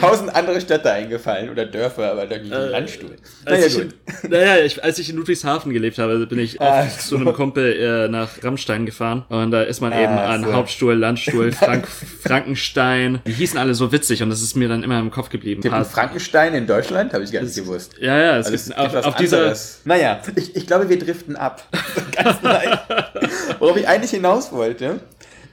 tausend 0.00 0.34
andere 0.34 0.60
Städte 0.60 0.90
eingefallen 0.90 1.50
oder 1.50 1.66
Dörfer, 1.66 2.03
aber 2.12 2.26
doch 2.26 2.38
nicht 2.38 2.52
äh, 2.52 2.68
Landstuhl. 2.68 3.16
Naja, 3.44 3.68
gut. 3.68 3.94
In, 4.22 4.30
naja, 4.30 4.64
ich, 4.64 4.82
als 4.82 4.98
ich 4.98 5.10
in 5.10 5.16
Ludwigshafen 5.16 5.72
gelebt 5.72 5.98
habe, 5.98 6.26
bin 6.26 6.38
ich 6.38 6.60
ah, 6.60 6.88
so. 6.88 7.16
zu 7.16 7.16
einem 7.16 7.32
Kumpel 7.32 7.72
äh, 7.72 8.08
nach 8.08 8.42
Rammstein 8.42 8.86
gefahren 8.86 9.24
und 9.28 9.50
da 9.50 9.62
ist 9.62 9.80
man 9.80 9.92
ah, 9.92 10.02
eben 10.02 10.12
an 10.12 10.44
so. 10.44 10.52
Hauptstuhl, 10.52 10.94
Landstuhl, 10.94 11.52
Frank 11.52 11.86
Frankenstein. 11.88 13.20
Die 13.26 13.32
hießen 13.32 13.58
alle 13.58 13.74
so 13.74 13.92
witzig 13.92 14.22
und 14.22 14.30
das 14.30 14.42
ist 14.42 14.56
mir 14.56 14.68
dann 14.68 14.82
immer 14.82 14.98
im 14.98 15.10
Kopf 15.10 15.28
geblieben. 15.28 15.62
Frankenstein 15.84 16.54
in 16.54 16.66
Deutschland? 16.66 17.12
Habe 17.12 17.24
ich 17.24 17.32
gar 17.32 17.42
nicht 17.42 17.54
gewusst. 17.54 17.94
Ja, 18.00 18.18
ja, 18.18 18.38
es 18.38 18.46
also 18.46 18.74
gibt 18.74 18.78
auf, 18.78 19.06
auf 19.06 19.16
dieser. 19.16 19.54
Naja, 19.84 20.20
ich, 20.36 20.56
ich 20.56 20.66
glaube, 20.66 20.88
wir 20.88 20.98
driften 20.98 21.36
ab. 21.36 21.66
Ganz 22.12 22.42
leicht. 22.42 22.78
Worauf 23.58 23.76
ich 23.76 23.88
eigentlich 23.88 24.10
hinaus 24.10 24.52
wollte. 24.52 25.00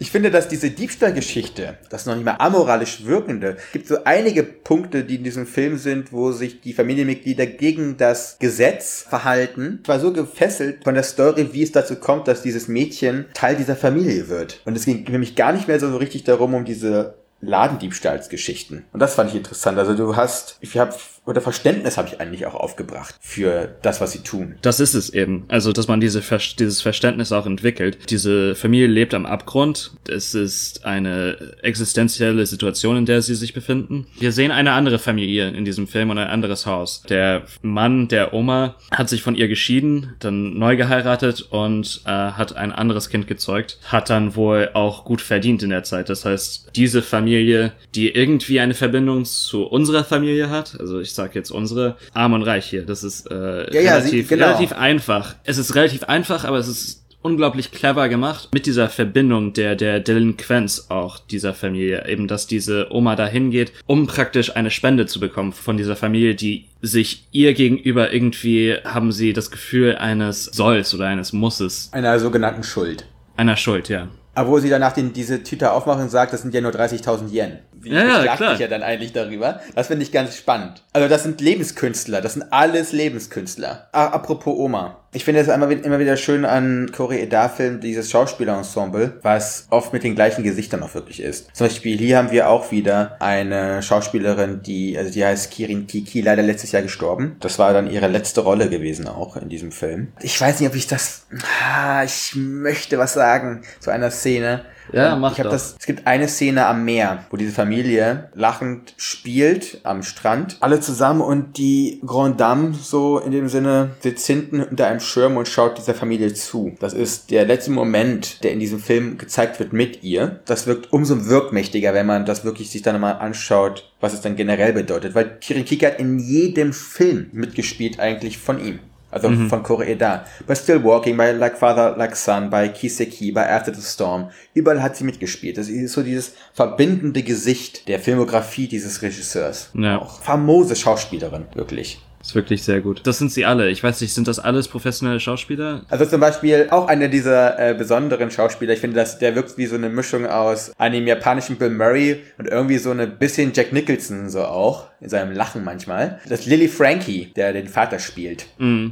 Ich 0.02 0.10
finde, 0.10 0.32
dass 0.32 0.48
diese 0.48 0.72
Diebstahlgeschichte, 0.72 1.78
das 1.92 2.08
noch 2.08 2.16
nicht 2.16 2.26
mal 2.26 2.38
amoralisch 2.40 3.06
wirkende, 3.06 3.58
gibt 3.72 3.86
so 3.86 4.04
einige 4.04 4.42
Punkte, 4.42 5.04
die 5.04 5.18
in 5.18 5.24
diesem 5.24 5.46
Film 5.46 5.78
sind, 5.78 6.12
wo 6.12 6.32
sich 6.32 6.60
die 6.60 6.74
Familienmitglieder 6.74 7.46
gegen 7.46 7.98
das 7.98 8.40
Gesetz 8.40 9.06
verhalten. 9.08 9.78
Ich 9.84 9.88
war 9.88 10.00
so 10.00 10.12
gefesselt 10.12 10.84
von 10.86 10.96
der 10.96 11.04
Story, 11.04 11.50
wie 11.52 11.62
es 11.62 11.72
dazu 11.72 11.98
kommt, 11.98 12.28
dass 12.28 12.42
dieses 12.42 12.68
Mädchen 12.68 13.26
Teil 13.36 13.56
dieser 13.56 13.76
Familie 13.76 14.28
wird. 14.28 14.62
Und 14.66 14.76
es 14.76 14.86
ging 14.86 15.04
nämlich 15.04 15.36
gar 15.36 15.54
nicht 15.54 15.68
mehr 15.68 15.80
so 15.80 15.96
richtig 15.96 16.24
darum, 16.24 16.56
um 16.56 16.66
diese 16.66 17.21
Ladendiebstahlsgeschichten. 17.42 18.86
Und 18.92 19.00
das 19.00 19.16
fand 19.16 19.30
ich 19.32 19.36
interessant. 19.36 19.78
Also 19.78 19.96
du 19.96 20.16
hast, 20.16 20.58
ich 20.62 20.78
habe 20.78 20.94
oder 21.26 21.40
Verständnis 21.40 21.98
habe 21.98 22.08
ich 22.08 22.20
eigentlich 22.20 22.48
auch 22.48 22.56
aufgebracht 22.56 23.16
für 23.22 23.76
das, 23.84 24.02
was 24.02 24.12
sie 24.12 24.20
tun. 24.20 24.56
Das 24.64 24.80
ist 24.80 24.96
es 24.96 25.12
eben. 25.12 25.46
Also, 25.50 25.72
dass 25.72 25.88
man 25.88 26.02
diese, 26.02 26.22
dieses 26.58 26.82
Verständnis 26.82 27.32
auch 27.32 27.46
entwickelt. 27.46 28.10
Diese 28.10 28.56
Familie 28.56 28.88
lebt 28.88 29.14
am 29.14 29.28
Abgrund. 29.28 29.92
Es 30.10 30.34
ist 30.34 30.84
eine 30.84 31.56
existenzielle 31.62 32.46
Situation, 32.48 32.98
in 32.98 33.06
der 33.06 33.22
sie 33.22 33.36
sich 33.36 33.54
befinden. 33.54 34.08
Wir 34.20 34.32
sehen 34.32 34.52
eine 34.52 34.72
andere 34.72 34.98
Familie 34.98 35.50
in 35.50 35.64
diesem 35.64 35.88
Film 35.88 36.10
und 36.10 36.18
ein 36.18 36.28
anderes 36.28 36.66
Haus. 36.66 37.04
Der 37.08 37.44
Mann 37.62 38.08
der 38.08 38.34
Oma 38.34 38.76
hat 38.92 39.10
sich 39.10 39.22
von 39.22 39.36
ihr 39.36 39.48
geschieden, 39.48 40.16
dann 40.20 40.58
neu 40.58 40.76
geheiratet 40.76 41.44
und 41.52 42.02
äh, 42.06 42.10
hat 42.10 42.56
ein 42.56 42.72
anderes 42.72 43.10
Kind 43.10 43.28
gezeugt. 43.28 43.78
Hat 43.86 44.10
dann 44.10 44.36
wohl 44.36 44.72
auch 44.74 45.06
gut 45.06 45.22
verdient 45.22 45.62
in 45.62 45.70
der 45.70 45.84
Zeit. 45.84 46.10
Das 46.10 46.26
heißt, 46.26 46.72
diese 46.76 47.04
Familie 47.04 47.31
Familie, 47.32 47.72
die 47.96 48.10
irgendwie 48.10 48.60
eine 48.60 48.74
Verbindung 48.74 49.24
zu 49.24 49.64
unserer 49.64 50.04
Familie 50.04 50.50
hat. 50.50 50.78
Also 50.80 51.00
ich 51.00 51.14
sage 51.14 51.32
jetzt 51.36 51.50
unsere, 51.50 51.96
arm 52.14 52.34
und 52.34 52.44
reich 52.44 52.66
hier. 52.66 52.86
Das 52.86 53.04
ist 53.06 53.30
äh, 53.32 53.74
Ja, 53.74 53.82
ja, 53.82 53.92
relativ, 53.96 54.28
sie- 54.28 54.36
genau. 54.36 54.48
relativ 54.48 54.74
einfach. 54.74 55.36
Es 55.46 55.58
ist 55.58 55.74
relativ 55.76 56.04
einfach, 56.04 56.44
aber 56.44 56.58
es 56.58 56.68
ist 56.68 56.98
unglaublich 57.22 57.72
clever 57.72 58.10
gemacht 58.10 58.50
mit 58.52 58.66
dieser 58.66 58.90
Verbindung 58.90 59.54
der 59.54 59.76
der 59.76 60.00
Delinquenz 60.00 60.88
auch 60.90 61.20
dieser 61.20 61.54
Familie 61.54 62.08
eben 62.10 62.28
dass 62.28 62.48
diese 62.48 62.88
Oma 62.92 63.16
dahin 63.16 63.52
geht 63.52 63.74
um 63.86 64.08
praktisch 64.08 64.56
eine 64.56 64.72
Spende 64.72 65.06
zu 65.06 65.20
bekommen 65.20 65.54
von 65.54 65.78
dieser 65.78 65.96
Familie 65.96 66.34
die 66.34 66.66
sich 66.82 67.28
ihr 67.32 67.54
gegenüber 67.54 68.12
irgendwie 68.12 68.76
haben 68.84 69.12
sie 69.12 69.34
das 69.34 69.52
Gefühl 69.52 69.98
eines 69.98 70.46
Solls 70.46 70.96
oder 70.96 71.06
eines 71.06 71.32
Musses 71.32 71.90
Einer 71.94 72.18
sogenannten 72.20 72.64
Schuld. 72.64 73.06
einer 73.38 73.56
Schuld 73.56 73.88
ja 73.90 74.08
Obwohl 74.36 74.62
sie 74.62 74.70
danach 74.70 74.94
den, 74.94 75.14
diese 75.14 75.44
Tüte 75.44 75.72
aufmachen 75.72 76.04
und 76.04 76.10
sagt, 76.10 76.34
das 76.34 76.42
sind 76.42 76.54
ja 76.54 76.62
nur 76.62 76.72
30.000 76.72 77.30
Yen. 77.32 77.60
Wie 77.82 77.90
Ja, 77.90 78.24
ja, 78.24 78.36
klar. 78.36 78.52
sich 78.52 78.60
ja 78.60 78.68
dann 78.68 78.84
eigentlich 78.84 79.14
darüber. 79.14 79.60
Das 79.76 79.88
finde 79.88 80.04
ich 80.04 80.12
ganz 80.12 80.36
spannend. 80.36 80.84
Also 80.94 81.08
das 81.08 81.24
sind 81.24 81.42
Lebenskünstler. 81.42 82.22
Das 82.22 82.34
sind 82.34 82.52
alles 82.52 82.92
Lebenskünstler. 82.92 83.88
Ah, 83.92 84.08
apropos 84.08 84.58
Oma. 84.58 84.98
Ich 85.14 85.26
finde 85.26 85.42
es 85.42 85.50
immer 85.50 86.00
wieder 86.00 86.16
schön 86.16 86.46
an 86.46 86.90
Koreeda-Filmen, 86.94 87.82
dieses 87.82 88.10
Schauspielerensemble, 88.10 89.20
was 89.22 89.68
oft 89.70 89.92
mit 89.92 90.06
den 90.06 90.16
gleichen 90.16 90.44
Gesichtern 90.44 90.82
auch 90.84 90.94
wirklich 90.94 91.22
ist. 91.22 91.54
Zum 91.54 91.68
Beispiel 91.68 91.98
hier 91.98 92.18
haben 92.18 92.32
wir 92.32 92.48
auch 92.48 92.72
wieder 92.72 93.18
eine 93.20 93.84
Schauspielerin, 93.84 94.62
die, 94.64 94.98
also 94.98 95.12
die 95.12 95.26
heißt 95.26 95.52
Kirin 95.52 95.86
Kiki, 95.86 96.22
leider 96.22 96.44
letztes 96.44 96.72
Jahr 96.72 96.82
gestorben. 96.82 97.36
Das 97.42 97.60
war 97.60 97.74
dann 97.74 97.92
ihre 97.92 98.08
letzte 98.08 98.40
Rolle 98.40 98.70
gewesen 98.70 99.10
auch 99.10 99.36
in 99.36 99.50
diesem 99.50 99.74
Film. 99.74 100.14
Ich 100.22 100.40
weiß 100.40 100.62
nicht, 100.62 100.70
ob 100.70 100.76
ich 100.76 100.88
das, 100.88 101.26
ah, 101.62 102.06
ich 102.06 102.34
möchte 102.36 102.98
was 102.98 103.14
sagen 103.14 103.64
zu 103.82 103.92
einer 103.92 104.12
Szene. 104.12 104.64
Ja, 104.92 105.14
Und 105.14 105.22
mach 105.22 105.34
ich 105.34 105.40
hab 105.40 105.46
doch. 105.46 105.52
das 105.52 105.76
es 105.80 105.86
gibt 105.86 106.08
eine 106.08 106.28
Szene 106.28 106.66
am 106.66 106.84
Meer, 106.86 107.26
wo 107.30 107.38
diese 107.38 107.52
Familie 107.52 108.30
lachend 108.34 108.94
spielt 108.98 109.80
am 109.84 110.04
Strand. 110.04 110.58
Alle 110.60 110.80
zusammen 110.80 111.22
und 111.22 111.58
die 111.58 112.02
Grand 112.06 112.40
Dame 112.40 112.74
so 112.74 113.20
in 113.20 113.32
dem 113.32 113.48
Sinne 113.48 113.92
sitzt 114.00 114.28
hinten 114.28 114.62
unter 114.62 114.88
einem 114.88 115.00
Schirm 115.00 115.38
und 115.38 115.48
schaut 115.48 115.78
dieser 115.78 115.94
Familie 115.94 116.34
zu. 116.34 116.74
Das 116.80 116.94
ist 116.94 117.32
der 117.32 117.46
letzte 117.46 117.72
Moment, 117.72 118.44
der 118.44 118.52
in 118.52 118.60
diesem 118.60 118.80
Film 118.80 119.18
gezeigt 119.18 119.60
wird 119.60 119.74
mit 119.74 120.04
ihr. 120.04 120.40
Das 120.46 120.68
wirkt 120.68 120.92
umso 120.92 121.26
wirkmächtiger, 121.28 121.94
wenn 121.94 122.06
man 122.06 122.26
das 122.26 122.44
wirklich 122.44 122.70
sich 122.70 122.82
dann 122.82 123.00
mal 123.00 123.14
anschaut, 123.14 123.92
was 124.00 124.14
es 124.14 124.22
dann 124.22 124.36
generell 124.36 124.74
bedeutet. 124.74 125.16
Weil 125.16 125.38
Kirin 125.40 125.66
Kiki 125.66 125.86
hat 125.86 126.00
in 126.00 126.20
jedem 126.20 126.74
Film 126.74 127.30
mitgespielt 127.32 128.00
eigentlich 128.00 128.38
von 128.38 128.64
ihm. 128.64 128.80
Also 129.12 129.30
von 129.30 129.62
Koreeda. 129.62 130.26
Bei 130.48 130.56
Still 130.56 130.84
Walking, 130.84 131.18
bei 131.18 131.34
Like 131.34 131.58
Father, 131.58 131.96
Like 131.98 132.16
Son, 132.16 132.50
bei 132.50 132.70
Kiseki, 132.70 133.32
bei 133.32 133.50
After 133.50 133.74
the 133.74 133.82
Storm. 133.82 134.30
Überall 134.54 134.82
hat 134.82 134.96
sie 134.96 135.04
mitgespielt. 135.04 135.58
Das 135.58 135.68
ist 135.68 135.94
so 135.94 136.02
dieses 136.02 136.34
verbindende 136.54 137.22
Gesicht 137.22 137.88
der 137.88 138.00
Filmografie 138.00 138.68
dieses 138.68 139.02
Regisseurs. 139.02 139.70
Ja. 139.74 140.00
Auch 140.00 140.22
famose 140.22 140.76
Schauspielerin, 140.76 141.46
wirklich. 141.54 142.00
ist 142.22 142.36
wirklich 142.36 142.64
sehr 142.64 142.82
gut 142.82 143.02
das 143.04 143.18
sind 143.18 143.32
sie 143.32 143.46
alle 143.46 143.70
ich 143.70 143.84
weiß 143.84 144.00
nicht 144.02 144.14
sind 144.14 144.28
das 144.28 144.40
alles 144.40 144.68
professionelle 144.68 145.20
Schauspieler 145.20 145.82
Also 145.90 146.06
zum 146.06 146.22
Beispiel 146.22 146.68
auch 146.70 146.88
einer 146.88 147.08
dieser 147.08 147.60
äh, 147.60 147.74
besonderen 147.74 148.30
Schauspieler. 148.32 148.74
Ich 148.74 148.80
finde, 148.80 148.98
dass 148.98 149.18
der 149.20 149.36
wirkt 149.36 149.58
wie 149.58 149.66
so 149.66 149.76
eine 149.76 149.90
Mischung 149.90 150.26
aus 150.28 150.72
einem 150.78 151.08
japanischen 151.08 151.58
Bill 151.58 151.72
Murray 151.72 152.22
und 152.38 152.48
irgendwie 152.48 152.78
so 152.78 152.92
eine 152.92 153.08
bisschen 153.08 153.52
Jack 153.54 153.74
Nicholson 153.74 154.30
so 154.30 154.44
auch 154.44 154.91
in 155.02 155.10
seinem 155.10 155.32
Lachen 155.34 155.64
manchmal. 155.64 156.20
Das 156.30 156.46
Lily 156.46 156.68
Frankie, 156.68 157.34
der 157.36 157.54
den 157.54 157.68
Vater 157.68 157.98
spielt. 158.00 158.46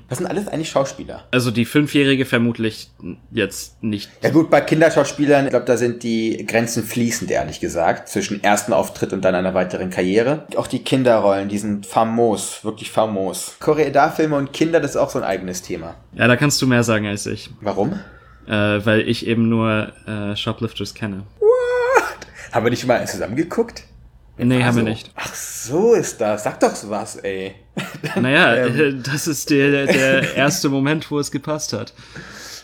Das 0.09 0.17
sind 0.17 0.27
alles 0.27 0.47
eigentlich 0.47 0.69
Schauspieler. 0.69 1.25
also 1.31 1.51
die 1.51 1.65
fünfjährige 1.65 2.25
vermutlich 2.25 2.89
jetzt 3.31 3.81
nicht 3.83 4.09
Ja 4.23 4.31
gut, 4.31 4.49
bei 4.49 4.61
Kinderschauspielern, 4.61 5.45
ich 5.45 5.51
glaube, 5.51 5.65
da 5.65 5.77
sind 5.77 6.01
die 6.03 6.45
Grenzen 6.47 6.83
fließend, 6.83 7.29
ehrlich 7.29 7.59
gesagt, 7.59 8.09
zwischen 8.09 8.43
ersten 8.43 8.73
Auftritt 8.73 9.13
und 9.13 9.23
dann 9.23 9.35
einer 9.35 9.53
weiteren 9.53 9.91
Karriere. 9.91 10.47
Auch 10.55 10.67
die 10.67 10.79
Kinderrollen, 10.79 11.47
die 11.47 11.59
sind 11.59 11.85
famos, 11.85 12.65
wirklich 12.65 12.89
famos. 12.91 13.55
Koreeda-Filme 13.59 14.35
und 14.35 14.51
Kinder, 14.51 14.79
das 14.79 14.91
ist 14.91 14.97
auch 14.97 15.11
so 15.11 15.19
ein 15.19 15.25
eigenes 15.25 15.61
Thema. 15.61 15.95
ja 16.15 16.27
da 16.27 16.35
kannst 16.35 16.59
du 16.61 16.67
mehr 16.67 16.83
sagen 16.83 17.05
als 17.05 17.27
ich 17.27 17.51
Warum? 17.61 17.99
äh, 18.47 18.51
weil 18.51 19.07
ich 19.07 19.27
eben 19.27 19.47
nur 19.47 19.91
äh, 20.07 20.35
Shoplifters 20.35 20.95
kenne 20.95 21.23
Haben 22.51 22.65
wir 22.65 22.71
nicht 22.71 22.87
mal 22.87 23.05
zusammen 23.07 23.35
geguckt? 23.35 23.83
Nee 24.47 24.63
haben 24.63 24.75
wir 24.77 24.81
Also, 24.81 24.89
nicht 24.89 25.11
Ach, 25.15 25.33
so 25.33 25.93
ist 25.93 26.19
das. 26.21 26.43
Sag 26.43 26.59
doch 26.59 26.75
sowas, 26.75 27.17
ey. 27.17 27.55
Naja, 28.15 28.55
Ähm. 28.67 28.79
äh, 28.79 29.01
das 29.03 29.27
ist 29.27 29.49
der, 29.49 29.85
der 29.85 30.35
erste 30.35 30.69
Moment, 30.69 31.09
wo 31.11 31.19
es 31.19 31.31
gepasst 31.31 31.73
hat. 31.73 31.93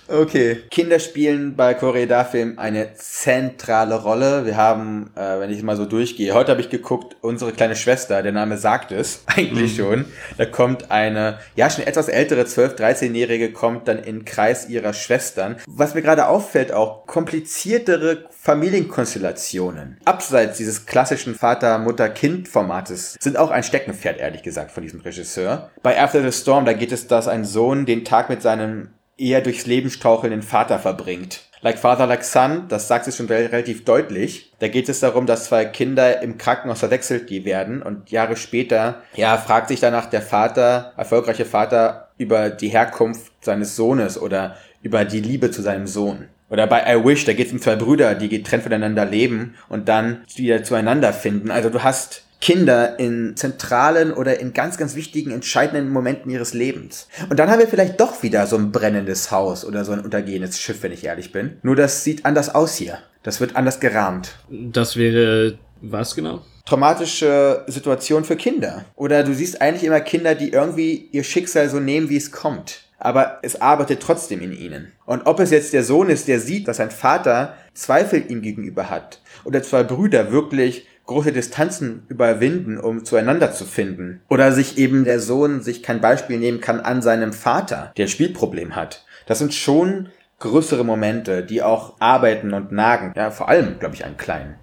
Okay. 0.07 0.63
Kinder 0.69 0.99
spielen 0.99 1.55
bei 1.55 1.73
Koreeda-Filmen 1.73 2.57
eine 2.57 2.93
zentrale 2.93 4.01
Rolle. 4.01 4.45
Wir 4.45 4.55
haben, 4.55 5.11
äh, 5.15 5.39
wenn 5.39 5.49
ich 5.49 5.63
mal 5.63 5.75
so 5.75 5.85
durchgehe, 5.85 6.33
heute 6.33 6.51
habe 6.51 6.61
ich 6.61 6.69
geguckt, 6.69 7.15
unsere 7.21 7.51
kleine 7.51 7.75
Schwester, 7.75 8.21
der 8.21 8.31
Name 8.31 8.57
sagt 8.57 8.91
es, 8.91 9.23
eigentlich 9.25 9.75
schon. 9.75 10.05
Da 10.37 10.45
kommt 10.45 10.91
eine, 10.91 11.39
ja, 11.55 11.69
schon 11.69 11.85
etwas 11.85 12.07
ältere, 12.07 12.43
12-, 12.43 12.77
13-Jährige 12.77 13.51
kommt 13.51 13.87
dann 13.87 13.97
in 13.97 14.19
den 14.19 14.25
Kreis 14.25 14.69
ihrer 14.69 14.93
Schwestern. 14.93 15.55
Was 15.67 15.95
mir 15.95 16.01
gerade 16.01 16.27
auffällt, 16.27 16.71
auch 16.71 17.07
kompliziertere 17.07 18.25
Familienkonstellationen. 18.29 19.97
Abseits 20.05 20.57
dieses 20.57 20.85
klassischen 20.85 21.33
Vater-Mutter-Kind-Formates 21.33 23.17
sind 23.19 23.37
auch 23.37 23.49
ein 23.49 23.63
Steckenpferd, 23.63 24.19
ehrlich 24.19 24.43
gesagt, 24.43 24.71
von 24.71 24.83
diesem 24.83 25.01
Regisseur. 25.01 25.71
Bei 25.81 25.99
After 25.99 26.21
the 26.21 26.31
Storm, 26.31 26.65
da 26.65 26.73
geht 26.73 26.91
es, 26.91 27.07
dass 27.07 27.27
ein 27.27 27.43
Sohn 27.43 27.85
den 27.87 28.05
Tag 28.05 28.29
mit 28.29 28.43
seinem 28.43 28.89
eher 29.17 29.41
durchs 29.41 29.65
Leben 29.65 29.89
strauchelnden 29.89 30.41
Vater 30.41 30.79
verbringt. 30.79 31.41
Like 31.61 31.79
Father, 31.79 32.05
Like 32.05 32.23
Son, 32.23 32.67
das 32.67 32.87
sagt 32.87 33.07
es 33.07 33.17
schon 33.17 33.25
rel- 33.25 33.47
relativ 33.47 33.85
deutlich. 33.85 34.51
Da 34.59 34.67
geht 34.67 34.87
es 34.87 34.99
darum, 34.99 35.25
dass 35.25 35.45
zwei 35.45 35.65
Kinder 35.65 36.21
im 36.21 36.37
Krankenhaus 36.37 36.79
verwechselt 36.79 37.31
werden 37.31 37.81
und 37.81 38.11
Jahre 38.11 38.35
später, 38.35 39.01
ja, 39.15 39.37
fragt 39.37 39.69
sich 39.69 39.79
danach 39.79 40.05
der 40.05 40.21
Vater, 40.21 40.93
erfolgreiche 40.95 41.45
Vater, 41.45 42.09
über 42.17 42.49
die 42.49 42.69
Herkunft 42.69 43.31
seines 43.41 43.75
Sohnes 43.75 44.21
oder 44.21 44.55
über 44.83 45.05
die 45.05 45.21
Liebe 45.21 45.49
zu 45.49 45.61
seinem 45.63 45.87
Sohn. 45.87 46.27
Oder 46.51 46.67
bei 46.67 46.83
I 46.95 47.03
Wish, 47.03 47.25
da 47.25 47.33
geht 47.33 47.47
es 47.47 47.53
um 47.53 47.59
zwei 47.59 47.75
Brüder, 47.75 48.13
die 48.13 48.29
getrennt 48.29 48.63
voneinander 48.63 49.03
leben 49.03 49.55
und 49.67 49.89
dann 49.89 50.23
wieder 50.35 50.63
zueinander 50.63 51.11
finden. 51.11 51.49
Also 51.49 51.71
du 51.71 51.81
hast 51.83 52.24
Kinder 52.41 52.99
in 52.99 53.35
zentralen 53.35 54.13
oder 54.13 54.39
in 54.39 54.53
ganz, 54.53 54.77
ganz 54.77 54.95
wichtigen, 54.95 55.31
entscheidenden 55.31 55.89
Momenten 55.89 56.31
ihres 56.31 56.53
Lebens. 56.53 57.07
Und 57.29 57.39
dann 57.39 57.49
haben 57.49 57.59
wir 57.59 57.67
vielleicht 57.67 57.99
doch 57.99 58.23
wieder 58.23 58.45
so 58.47 58.57
ein 58.57 58.71
brennendes 58.71 59.31
Haus 59.31 59.65
oder 59.65 59.85
so 59.85 59.93
ein 59.93 59.99
untergehendes 59.99 60.59
Schiff, 60.59 60.83
wenn 60.83 60.91
ich 60.91 61.03
ehrlich 61.03 61.31
bin. 61.31 61.57
Nur 61.63 61.75
das 61.75 62.03
sieht 62.03 62.25
anders 62.25 62.53
aus 62.53 62.75
hier. 62.75 62.99
Das 63.23 63.39
wird 63.39 63.55
anders 63.55 63.79
gerahmt. 63.79 64.35
Das 64.49 64.95
wäre 64.97 65.57
was 65.81 66.15
genau? 66.15 66.41
Traumatische 66.65 67.63
Situation 67.67 68.23
für 68.23 68.35
Kinder. 68.35 68.85
Oder 68.95 69.23
du 69.23 69.33
siehst 69.33 69.61
eigentlich 69.61 69.83
immer 69.83 69.99
Kinder, 70.01 70.35
die 70.35 70.49
irgendwie 70.49 71.09
ihr 71.11 71.23
Schicksal 71.23 71.69
so 71.69 71.79
nehmen, 71.79 72.09
wie 72.09 72.17
es 72.17 72.31
kommt. 72.31 72.81
Aber 72.97 73.39
es 73.43 73.61
arbeitet 73.61 74.01
trotzdem 74.01 74.41
in 74.41 74.51
ihnen. 74.51 74.91
Und 75.05 75.25
ob 75.25 75.39
es 75.39 75.51
jetzt 75.51 75.73
der 75.73 75.83
Sohn 75.83 76.09
ist, 76.09 76.27
der 76.27 76.39
sieht, 76.39 76.67
dass 76.67 76.77
sein 76.77 76.91
Vater 76.91 77.55
Zweifel 77.73 78.23
ihm 78.29 78.41
gegenüber 78.41 78.89
hat, 78.89 79.19
oder 79.43 79.61
zwei 79.61 79.83
Brüder 79.83 80.31
wirklich 80.31 80.87
große 81.05 81.31
Distanzen 81.31 82.03
überwinden, 82.07 82.77
um 82.77 83.05
zueinander 83.05 83.51
zu 83.51 83.65
finden. 83.65 84.21
Oder 84.29 84.51
sich 84.51 84.77
eben 84.77 85.03
der 85.03 85.19
Sohn 85.19 85.61
sich 85.61 85.83
kein 85.83 86.01
Beispiel 86.01 86.39
nehmen 86.39 86.61
kann 86.61 86.79
an 86.79 87.01
seinem 87.01 87.33
Vater, 87.33 87.93
der 87.97 88.05
ein 88.05 88.09
Spielproblem 88.09 88.75
hat. 88.75 89.05
Das 89.27 89.39
sind 89.39 89.53
schon 89.53 90.09
größere 90.39 90.83
Momente, 90.83 91.43
die 91.43 91.61
auch 91.61 91.99
arbeiten 91.99 92.53
und 92.53 92.71
nagen. 92.71 93.13
Ja, 93.15 93.31
vor 93.31 93.49
allem, 93.49 93.79
glaube 93.79 93.95
ich, 93.95 94.05
einen 94.05 94.17
kleinen. 94.17 94.55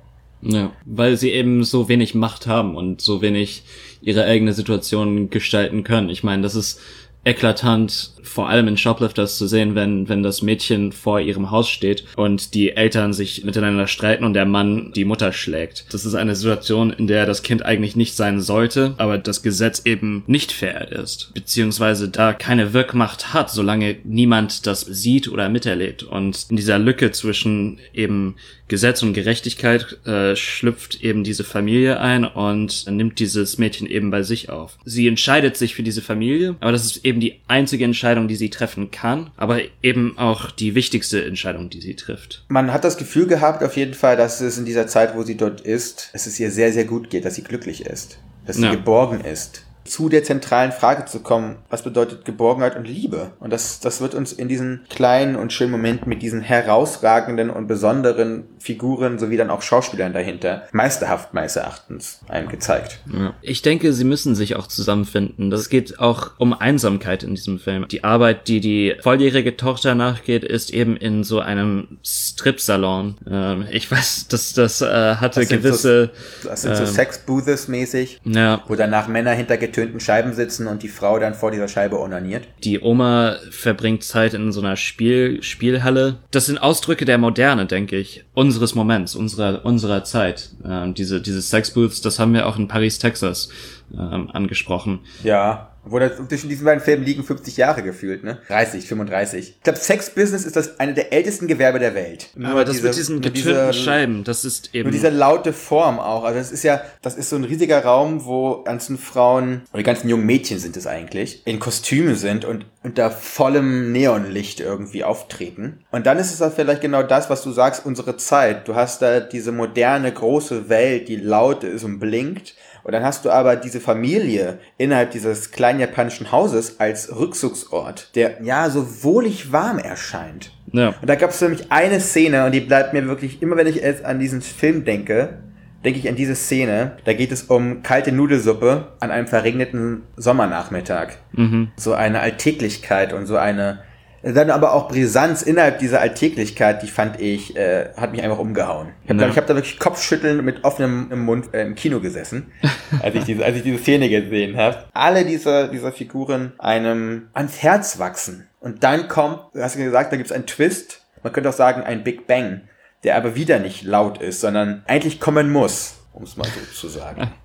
Ja, 0.43 0.73
weil 0.85 1.17
sie 1.17 1.31
eben 1.31 1.63
so 1.63 1.89
wenig 1.89 2.15
Macht 2.15 2.49
haben 2.49 2.77
und 2.77 3.01
so 3.01 3.23
wenig 3.23 3.65
ihre 4.01 4.25
eigene 4.25 4.53
Situation 4.53 5.31
gestalten 5.31 5.85
können. 5.85 6.09
Ich 6.09 6.25
meine, 6.25 6.43
das 6.43 6.57
ist 6.57 6.81
eklatant, 7.25 8.12
vor 8.23 8.49
allem 8.49 8.69
in 8.69 8.76
Shoplifters 8.76 9.37
zu 9.37 9.47
sehen, 9.47 9.75
wenn, 9.75 10.09
wenn 10.09 10.23
das 10.23 10.43
Mädchen 10.43 10.93
vor 10.93 11.21
ihrem 11.21 11.50
Haus 11.50 11.69
steht 11.69 12.05
und 12.17 12.55
die 12.55 12.73
Eltern 12.73 13.12
sich 13.12 13.45
miteinander 13.45 13.87
streiten 13.87 14.25
und 14.25 14.35
der 14.35 14.47
Mann 14.47 14.93
die 14.95 15.05
Mutter 15.05 15.33
schlägt. 15.33 15.87
Das 15.91 16.05
ist 16.05 16.14
eine 16.14 16.37
Situation, 16.37 16.93
in 16.93 17.07
der 17.07 17.26
das 17.26 17.43
Kind 17.43 17.64
eigentlich 17.64 17.97
nicht 17.97 18.14
sein 18.14 18.41
sollte, 18.41 18.95
aber 18.99 19.19
das 19.19 19.43
Gesetz 19.43 19.83
eben 19.85 20.23
nicht 20.26 20.52
fair 20.52 20.91
ist, 20.93 21.33
beziehungsweise 21.35 22.09
da 22.09 22.33
keine 22.33 22.73
Wirkmacht 22.73 23.35
hat, 23.35 23.50
solange 23.50 23.97
niemand 24.05 24.67
das 24.67 24.81
sieht 24.81 25.29
oder 25.29 25.49
miterlebt. 25.49 26.02
Und 26.02 26.47
in 26.50 26.57
dieser 26.57 26.79
Lücke 26.79 27.11
zwischen 27.11 27.79
eben 27.93 28.37
Gesetz 28.73 29.02
und 29.02 29.12
Gerechtigkeit 29.12 29.99
äh, 30.07 30.35
schlüpft 30.35 31.02
eben 31.02 31.25
diese 31.25 31.45
Familie 31.45 32.00
ein 32.00 32.25
und 32.25 32.87
nimmt 32.91 33.19
dieses 33.19 33.59
Mädchen 33.59 33.87
eben 33.87 34.11
bei 34.11 34.23
sich 34.23 34.49
auf. 34.49 34.79
Sie 34.87 35.07
entscheidet 35.07 35.59
sich 35.59 35.75
für 35.75 35.83
diese 35.83 36.00
Familie, 36.00 36.57
aber 36.61 36.73
das 36.73 36.87
ist 36.87 37.05
eben 37.05 37.21
die 37.21 37.35
einzige 37.49 37.85
Entscheidung, 37.85 38.12
die 38.28 38.37
sie 38.37 38.50
treffen 38.50 38.90
kann, 38.90 39.31
aber 39.37 39.61
eben 39.83 40.16
auch 40.19 40.50
die 40.50 40.75
wichtigste 40.75 41.25
Entscheidung, 41.25 41.71
die 41.71 41.81
sie 41.81 41.97
trifft. 41.97 42.45
Man 42.49 42.73
hat 42.73 42.85
das 42.85 42.97
Gefühl 42.97 43.26
gehabt, 43.26 43.62
auf 43.64 43.76
jeden 43.76 43.95
Fall, 43.95 44.16
dass 44.16 44.40
es 44.40 44.59
in 44.59 44.64
dieser 44.64 44.87
Zeit, 44.87 45.14
wo 45.16 45.23
sie 45.23 45.37
dort 45.37 45.61
ist, 45.62 46.11
dass 46.12 46.26
es 46.26 46.38
ihr 46.38 46.50
sehr, 46.50 46.73
sehr 46.73 46.85
gut 46.85 47.11
geht, 47.11 47.25
dass 47.25 47.35
sie 47.35 47.42
glücklich 47.42 47.87
ist, 47.87 48.19
dass 48.47 48.57
sie 48.57 48.62
Ja. 48.64 48.71
geborgen 48.73 49.21
ist. 49.23 49.64
Zu 49.85 50.09
der 50.09 50.25
zentralen 50.25 50.73
Frage 50.73 51.05
zu 51.07 51.21
kommen, 51.21 51.57
was 51.71 51.83
bedeutet 51.83 52.25
Geborgenheit 52.25 52.77
und 52.77 52.87
Liebe? 52.87 53.33
Und 53.41 53.53
das, 53.53 53.81
das 53.81 54.01
wird 54.01 54.15
uns 54.15 54.33
in 54.33 54.49
diesen 54.49 54.83
kleinen 54.89 55.37
und 55.37 55.53
schönen 55.53 55.73
Momenten 55.73 56.09
mit 56.09 56.23
diesen 56.23 56.41
herausragenden 56.41 57.51
und 57.51 57.67
besonderen 57.67 58.45
Figuren 58.59 59.19
sowie 59.19 59.37
dann 59.37 59.51
auch 59.51 59.62
Schauspielern 59.62 60.12
dahinter 60.12 60.62
meisterhaft 60.73 61.35
meines 61.35 61.57
Erachtens 61.57 62.21
einem 62.29 62.49
gezeigt. 62.49 63.01
Ja. 63.12 63.35
Ich 63.43 63.62
denke, 63.62 63.93
sie 63.93 64.05
müssen 64.05 64.35
sich 64.35 64.55
auch 64.57 64.69
zusammenfinden. 64.69 65.51
Das 65.51 65.69
geht 65.69 65.99
auch 65.99 66.33
um 66.39 66.53
Einsamkeit 66.53 67.25
in 67.25 67.35
diesem 67.35 67.59
Film. 67.59 67.89
Die 67.89 68.05
Arbeit, 68.05 68.49
die 68.49 68.61
die 68.61 68.95
volljährige 69.01 69.57
Tochter 69.57 69.95
nachgeht, 69.95 70.45
ist 70.45 70.71
eben 70.71 70.97
in 70.97 71.25
so 71.25 71.41
einem 71.41 71.99
Strip-Salon. 72.05 73.17
Ähm, 73.29 73.67
ich 73.71 73.91
weiß, 73.91 74.29
dass 74.29 74.53
das 74.53 74.81
äh, 74.81 75.17
hatte 75.17 75.41
das 75.41 75.49
gewisse... 75.49 76.11
So, 76.43 76.49
das 76.49 76.62
sind 76.62 76.77
so 76.77 76.85
ähm, 76.85 76.89
Sex-Booths 76.89 77.69
mäßig, 77.69 78.21
ja. 78.25 78.62
wo 78.69 78.77
danach 78.77 79.09
Männer 79.09 79.33
hinter 79.33 79.57
getönten 79.73 80.00
Scheiben 80.00 80.33
sitzen 80.35 80.67
und 80.67 80.83
die 80.83 80.88
Frau 80.88 81.19
dann 81.19 81.35
vor 81.35 81.50
dieser 81.50 81.69
Scheibe 81.69 81.99
onaniert. 81.99 82.47
Die 82.62 82.81
Oma 82.81 83.37
verbringt 83.50 84.05
Zeit 84.05 84.35
in 84.35 84.52
so 84.52 84.61
einer 84.61 84.76
Spiel 84.76 85.43
Spielhalle. 85.43 86.19
Das 86.31 86.47
sind 86.47 86.59
Ausdrücke 86.59 87.05
der 87.05 87.19
Moderne, 87.19 87.67
denke 87.67 87.97
ich. 87.97 88.25
Unseres 88.35 88.75
Moments, 88.75 89.14
unserer, 89.14 89.64
unserer 89.64 90.05
Zeit. 90.05 90.50
Ähm, 90.64 90.95
diese, 90.95 91.21
diese 91.21 91.41
Sex-Booths, 91.41 92.02
das 92.02 92.19
haben 92.19 92.35
wir 92.35 92.47
auch 92.47 92.59
in 92.59 92.69
Paris, 92.69 92.99
Texas 92.99 93.49
ähm, 93.93 94.31
angesprochen. 94.33 95.00
Ja, 95.25 95.72
wo 95.85 95.99
das, 95.99 96.12
zwischen 96.29 96.49
diesen 96.49 96.65
beiden 96.65 96.83
Filmen 96.83 97.05
liegen 97.05 97.25
50 97.25 97.57
Jahre 97.57 97.83
gefühlt, 97.83 98.23
ne? 98.23 98.39
30, 98.49 98.87
35. 98.87 99.49
Ich 99.57 99.62
glaube, 99.62 99.79
Sex-Business 99.79 100.45
ist 100.45 100.55
das 100.55 100.79
eine 100.79 100.95
der 100.95 101.12
ältesten 101.12 101.49
Gewerbe 101.49 101.79
der 101.79 101.95
Welt. 101.95 102.31
Nur 102.35 102.51
Aber 102.51 102.65
das 102.65 102.77
diese, 102.77 102.87
mit 102.87 102.97
diesen 102.97 103.21
getönten 103.21 103.73
Scheiben, 103.73 104.25
das 104.25 104.45
ist 104.45 104.75
eben... 104.75 104.85
Nur 104.85 104.93
diese 104.93 105.11
laute 105.11 105.53
Form 105.53 105.99
auch. 105.99 106.25
Also 106.25 106.39
das 106.39 106.53
ist 106.53 106.62
ja, 106.62 106.83
das 107.03 107.17
ist 107.17 107.31
so 107.31 107.37
ein 107.37 107.45
riesiger 107.45 107.83
Raum, 107.83 108.25
wo 108.25 108.62
ganzen 108.62 108.97
Frauen, 108.97 109.62
oder 109.73 109.79
die 109.79 109.85
ganzen 109.85 110.09
jungen 110.09 110.27
Mädchen 110.27 110.59
sind 110.59 110.77
es 110.77 110.87
eigentlich, 110.87 111.43
in 111.47 111.59
Kostüme 111.59 112.15
sind 112.15 112.45
und 112.45 112.67
unter 112.85 113.11
vollem 113.11 113.93
Neonlicht 113.93 114.61
irgendwie 114.61 115.05
auftreten. 115.05 115.81
Und 115.91 116.07
dann 116.07 116.19
ist 116.19 116.33
es 116.33 116.39
dann 116.39 116.53
vielleicht 116.53 116.81
genau 116.81 117.03
das, 117.03 117.31
was 117.31 117.43
du 117.43 117.53
sagst, 117.53 117.87
unsere 117.87 118.17
Zeit. 118.17 118.69
Du 118.69 118.75
hast 118.75 119.03
da 119.03 119.21
diese 119.21 119.53
moderne, 119.53 120.12
große 120.12 120.69
Welt, 120.69 121.09
die 121.09 121.17
laut 121.17 121.65
ist 121.65 121.85
und 121.85 122.01
blinkt. 122.01 122.55
Und 122.85 122.93
dann 122.93 123.05
hast 123.05 123.25
du 123.25 123.31
aber 123.31 123.57
diese 123.57 123.81
Familie 123.81 124.59
innerhalb 124.77 125.11
dieses 125.12 125.51
kleinen 125.51 125.81
japanischen 125.81 126.33
Hauses 126.33 126.81
als 126.81 127.15
Rückzugsort, 127.15 128.15
der 128.15 128.43
ja 128.43 128.71
so 128.71 129.05
wohlig 129.05 129.53
warm 129.53 129.79
erscheint. 129.79 130.53
Ja. 130.73 130.95
Und 131.01 131.09
da 131.09 131.15
gab 131.15 131.31
es 131.31 131.41
nämlich 131.41 131.71
eine 131.71 132.01
Szene 132.01 132.45
und 132.47 132.53
die 132.53 132.61
bleibt 132.61 132.93
mir 132.93 133.07
wirklich, 133.07 133.43
immer 133.43 133.57
wenn 133.57 133.67
ich 133.67 133.77
jetzt 133.77 134.05
an 134.05 134.19
diesen 134.19 134.43
Film 134.43 134.85
denke, 134.85 135.39
denke 135.85 135.99
ich 135.99 136.09
an 136.09 136.17
diese 136.17 136.35
Szene. 136.35 136.93
Da 137.05 137.12
geht 137.12 137.33
es 137.33 137.45
um 137.45 137.83
kalte 137.83 138.12
Nudelsuppe 138.12 138.93
an 139.01 139.11
einem 139.11 139.27
verregneten 139.27 140.03
Sommernachmittag. 140.17 141.15
Mhm. 141.33 141.71
So 141.77 141.95
eine 141.95 142.21
Alltäglichkeit 142.21 143.12
und 143.12 143.27
so 143.27 143.37
eine 143.37 143.81
dann 144.23 144.50
aber 144.50 144.73
auch 144.73 144.88
Brisanz 144.88 145.43
innerhalb 145.43 145.79
dieser 145.81 146.00
Alltäglichkeit, 146.00 146.83
die 146.83 146.87
fand 146.87 147.21
ich, 147.21 147.57
äh, 147.57 147.91
hat 147.97 148.12
mich 148.12 148.23
einfach 148.23 148.38
umgehauen. 148.38 148.88
Ich 149.05 149.11
habe 149.11 149.21
ja. 149.21 149.29
da, 149.29 149.37
hab 149.37 149.47
da 149.47 149.55
wirklich 149.55 149.79
Kopfschütteln 149.79 150.45
mit 150.45 150.64
offenem 150.64 151.25
Mund 151.25 151.52
äh, 151.52 151.62
im 151.62 151.75
Kino 151.75 152.00
gesessen, 152.00 152.52
als 153.02 153.14
ich 153.14 153.25
diese, 153.25 153.45
als 153.45 153.57
ich 153.57 153.62
diese 153.62 153.79
Szene 153.79 154.09
gesehen 154.09 154.57
habe. 154.57 154.85
Alle 154.93 155.25
dieser, 155.25 155.69
dieser 155.69 155.93
Figuren 155.93 156.52
einem 156.59 157.29
ans 157.33 157.62
Herz 157.62 157.99
wachsen. 157.99 158.49
Und 158.61 158.85
dann 158.85 159.09
kommt, 159.09 159.41
du 159.55 159.62
hast 159.62 159.76
ja 159.76 159.85
gesagt, 159.85 160.12
da 160.12 160.17
gibt 160.17 160.31
es 160.31 160.33
einen 160.33 160.47
Twist, 160.47 161.02
man 161.23 161.33
könnte 161.33 161.49
auch 161.49 161.55
sagen, 161.55 161.83
ein 161.83 162.05
Big 162.05 162.26
Bang, 162.29 162.62
der 163.02 163.17
aber 163.17 163.35
wieder 163.35 163.59
nicht 163.59 163.83
laut 163.83 164.23
ist, 164.23 164.41
sondern 164.41 164.85
eigentlich 164.87 165.19
kommen 165.19 165.50
muss, 165.50 165.97
um 166.12 166.23
es 166.23 166.37
mal 166.37 166.47
so 166.47 166.73
zu 166.73 166.88
sagen. 166.88 167.29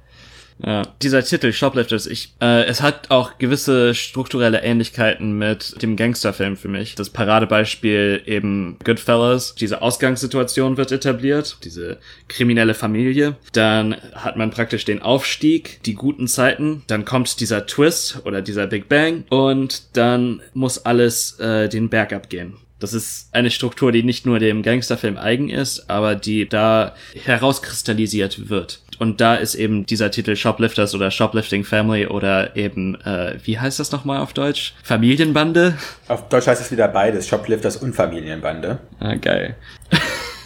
Ja, 0.64 0.84
dieser 1.02 1.24
Titel 1.24 1.52
Shoplifters, 1.52 2.08
ich, 2.08 2.34
äh, 2.42 2.64
es 2.66 2.82
hat 2.82 3.12
auch 3.12 3.38
gewisse 3.38 3.94
strukturelle 3.94 4.62
Ähnlichkeiten 4.62 5.38
mit 5.38 5.82
dem 5.82 5.96
Gangsterfilm 5.96 6.58
für 6.58 6.68
mich. 6.68 6.96
Das 6.96 7.10
Paradebeispiel 7.10 8.24
eben 8.26 8.78
Goodfellas. 8.84 9.56
Diese 9.56 9.82
Ausgangssituation 9.82 10.78
wird 10.78 10.92
etabliert, 10.92 11.58
diese 11.64 11.98
kriminelle 12.28 12.74
Familie. 12.74 13.36
Dann 13.54 13.96
hat 14.14 14.36
man 14.36 14.50
praktisch 14.50 14.86
den 14.86 15.02
Aufstieg, 15.02 15.80
die 15.84 15.94
guten 15.94 16.28
Zeiten. 16.28 16.84
Dann 16.88 17.06
kommt 17.06 17.40
dieser 17.40 17.66
Twist 17.68 18.22
oder 18.26 18.42
dieser 18.42 18.68
Big 18.68 18.90
Bang 18.90 19.26
und 19.30 19.96
dann 19.96 20.42
muss 20.54 20.86
alles 20.86 21.40
äh, 21.40 21.70
den 21.70 21.90
Berg 21.90 22.14
abgehen. 22.14 22.56
Das 22.80 22.94
ist 22.94 23.30
eine 23.32 23.50
Struktur, 23.50 23.92
die 23.92 24.04
nicht 24.04 24.26
nur 24.26 24.38
dem 24.40 24.62
Gangsterfilm 24.62 25.18
eigen 25.18 25.50
ist, 25.50 25.90
aber 25.90 26.16
die 26.16 26.48
da 26.48 26.96
herauskristallisiert 27.24 28.50
wird. 28.50 28.82
Und 29.00 29.22
da 29.22 29.36
ist 29.36 29.56
eben 29.56 29.86
dieser 29.86 30.12
Titel 30.12 30.36
Shoplifters 30.36 30.96
oder 30.96 31.12
Shoplifting 31.12 31.64
Family 31.64 32.08
oder 32.08 32.56
eben, 32.56 33.00
äh, 33.02 33.36
wie 33.44 33.60
heißt 33.60 33.80
das 33.80 33.92
nochmal 33.92 34.20
auf 34.20 34.34
Deutsch? 34.34 34.74
Familienbande? 34.84 35.78
Auf 36.08 36.30
Deutsch 36.30 36.48
heißt 36.48 36.62
es 36.62 36.72
wieder 36.72 36.88
beides, 36.88 37.28
Shoplifters 37.28 37.78
und 37.78 37.94
Familienbande. 37.94 38.80
Ah, 39.00 39.16
geil. 39.16 39.56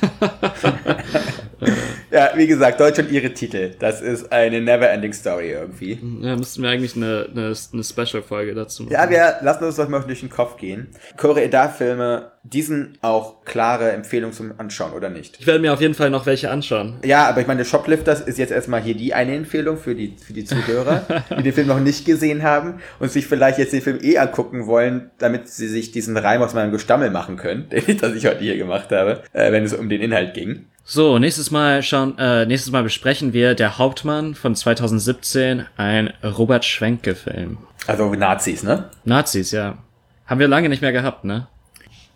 ja, 2.11 2.31
wie 2.35 2.47
gesagt, 2.47 2.79
Deutsch 2.79 2.99
und 2.99 3.11
ihre 3.11 3.33
Titel. 3.33 3.71
Das 3.79 4.01
ist 4.01 4.31
eine 4.31 4.61
never-ending 4.61 5.13
Story 5.13 5.51
irgendwie. 5.51 5.99
Ja, 6.21 6.35
müssten 6.35 6.63
wir 6.63 6.69
eigentlich 6.69 6.95
eine, 6.95 7.27
eine, 7.31 7.53
eine 7.73 7.83
Special-Folge 7.83 8.53
dazu 8.53 8.83
machen. 8.83 8.93
Ja, 8.93 9.09
wir 9.09 9.37
lassen 9.41 9.63
uns 9.63 9.75
doch 9.75 9.87
mal 9.87 10.01
durch 10.01 10.21
den 10.21 10.29
Kopf 10.29 10.57
gehen. 10.57 10.87
Koreeda-Filme, 11.17 12.31
diesen 12.43 12.97
auch 13.01 13.45
klare 13.45 13.91
Empfehlungen 13.91 14.33
zum 14.33 14.53
Anschauen, 14.57 14.93
oder 14.93 15.09
nicht? 15.09 15.37
Ich 15.39 15.45
werde 15.45 15.59
mir 15.59 15.73
auf 15.73 15.81
jeden 15.81 15.93
Fall 15.93 16.09
noch 16.09 16.25
welche 16.25 16.49
anschauen. 16.49 16.97
Ja, 17.05 17.27
aber 17.27 17.41
ich 17.41 17.47
meine, 17.47 17.65
Shoplifters 17.65 18.21
ist 18.21 18.39
jetzt 18.39 18.51
erstmal 18.51 18.81
hier 18.81 18.95
die 18.95 19.13
eine 19.13 19.35
Empfehlung 19.35 19.77
für 19.77 19.93
die, 19.93 20.15
für 20.17 20.33
die 20.33 20.45
Zuhörer, 20.45 21.05
die 21.37 21.43
den 21.43 21.53
Film 21.53 21.67
noch 21.67 21.79
nicht 21.79 22.05
gesehen 22.05 22.41
haben 22.41 22.79
und 22.99 23.11
sich 23.11 23.27
vielleicht 23.27 23.59
jetzt 23.59 23.73
den 23.73 23.81
Film 23.81 23.99
eh 24.01 24.17
angucken 24.17 24.65
wollen, 24.65 25.11
damit 25.19 25.49
sie 25.49 25.67
sich 25.67 25.91
diesen 25.91 26.17
Reim 26.17 26.41
aus 26.41 26.55
meinem 26.55 26.71
Gestammel 26.71 27.11
machen 27.11 27.37
können, 27.37 27.69
den 27.69 27.83
ich, 27.85 27.97
das 27.97 28.15
ich 28.15 28.25
heute 28.25 28.39
hier 28.39 28.57
gemacht 28.57 28.91
habe, 28.91 29.21
äh, 29.33 29.51
wenn 29.51 29.63
es 29.63 29.73
um 29.73 29.87
den 29.91 30.01
Inhalt 30.01 30.33
ging. 30.33 30.65
So, 30.83 31.19
nächstes 31.19 31.51
Mal 31.51 31.83
schauen, 31.83 32.17
äh, 32.17 32.45
nächstes 32.45 32.71
Mal 32.71 32.83
besprechen 32.83 33.33
wir 33.33 33.53
Der 33.53 33.77
Hauptmann 33.77 34.35
von 34.35 34.55
2017, 34.55 35.65
ein 35.77 36.11
Robert 36.23 36.65
Schwenke-Film. 36.65 37.59
Also 37.87 38.13
Nazis, 38.13 38.63
ne? 38.63 38.89
Nazis, 39.05 39.51
ja. 39.51 39.77
Haben 40.25 40.39
wir 40.39 40.47
lange 40.47 40.69
nicht 40.69 40.81
mehr 40.81 40.91
gehabt, 40.91 41.23
ne? 41.23 41.47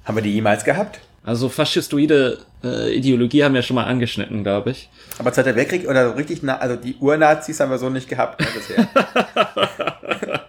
Haben 0.03 0.17
wir 0.17 0.23
die 0.23 0.33
jemals 0.33 0.63
gehabt? 0.63 0.99
Also 1.23 1.49
faschistoide 1.49 2.37
äh, 2.63 2.95
Ideologie 2.95 3.43
haben 3.43 3.55
wir 3.55 3.63
schon 3.63 3.75
mal 3.75 3.85
angeschnitten, 3.85 4.43
glaube 4.43 4.71
ich. 4.71 4.89
Aber 5.17 5.33
Zweiter 5.33 5.55
Weltkrieg 5.55 5.87
oder 5.87 6.15
richtig, 6.15 6.43
na 6.43 6.57
also 6.57 6.75
die 6.75 6.95
Urnazis 6.99 7.59
haben 7.59 7.71
wir 7.71 7.79
so 7.79 7.89
nicht 7.89 8.07
gehabt 8.07 8.39
ne, 8.41 8.47
bisher. 8.53 8.87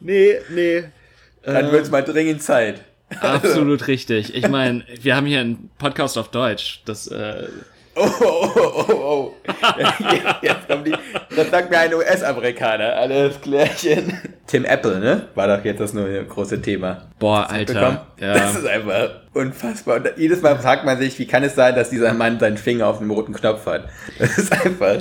nee, 0.00 0.34
nee. 0.50 0.84
Dann 1.42 1.66
äh, 1.66 1.72
wird 1.72 1.84
es 1.84 1.90
mal 1.90 2.02
dringend 2.02 2.42
Zeit. 2.42 2.80
Absolut 3.20 3.86
richtig. 3.86 4.34
Ich 4.34 4.48
meine, 4.48 4.84
wir 5.00 5.16
haben 5.16 5.26
hier 5.26 5.40
einen 5.40 5.70
Podcast 5.78 6.18
auf 6.18 6.28
Deutsch. 6.28 6.82
Das, 6.84 7.06
äh 7.06 7.48
Oh, 7.98 8.10
oh, 8.20 8.50
oh, 8.54 8.84
oh, 8.88 8.92
oh. 8.92 9.34
Jetzt 10.42 10.68
kommt 10.68 10.86
die. 10.86 10.94
Das 11.34 11.50
sagt 11.50 11.70
mir 11.70 11.78
ein 11.78 11.94
US-Amerikaner. 11.94 12.94
Alles 12.94 13.40
klärchen. 13.40 14.12
Tim 14.46 14.66
Apple, 14.66 14.98
ne? 15.00 15.28
War 15.34 15.56
doch 15.56 15.64
jetzt 15.64 15.80
das 15.80 15.94
neue 15.94 16.22
große 16.26 16.60
Thema. 16.60 17.08
Boah, 17.18 17.48
Alter. 17.48 18.06
Ja. 18.20 18.34
Das 18.34 18.56
ist 18.56 18.66
einfach 18.66 19.22
unfassbar. 19.32 19.96
Und 19.96 20.10
jedes 20.18 20.42
Mal 20.42 20.58
fragt 20.58 20.84
man 20.84 20.98
sich, 20.98 21.18
wie 21.18 21.26
kann 21.26 21.42
es 21.42 21.54
sein, 21.54 21.74
dass 21.74 21.88
dieser 21.88 22.12
Mann 22.12 22.38
seinen 22.38 22.58
Finger 22.58 22.86
auf 22.86 22.98
dem 22.98 23.10
roten 23.10 23.32
Knopf 23.32 23.64
hat? 23.64 23.88
Das 24.18 24.36
ist 24.36 24.52
einfach. 24.52 24.98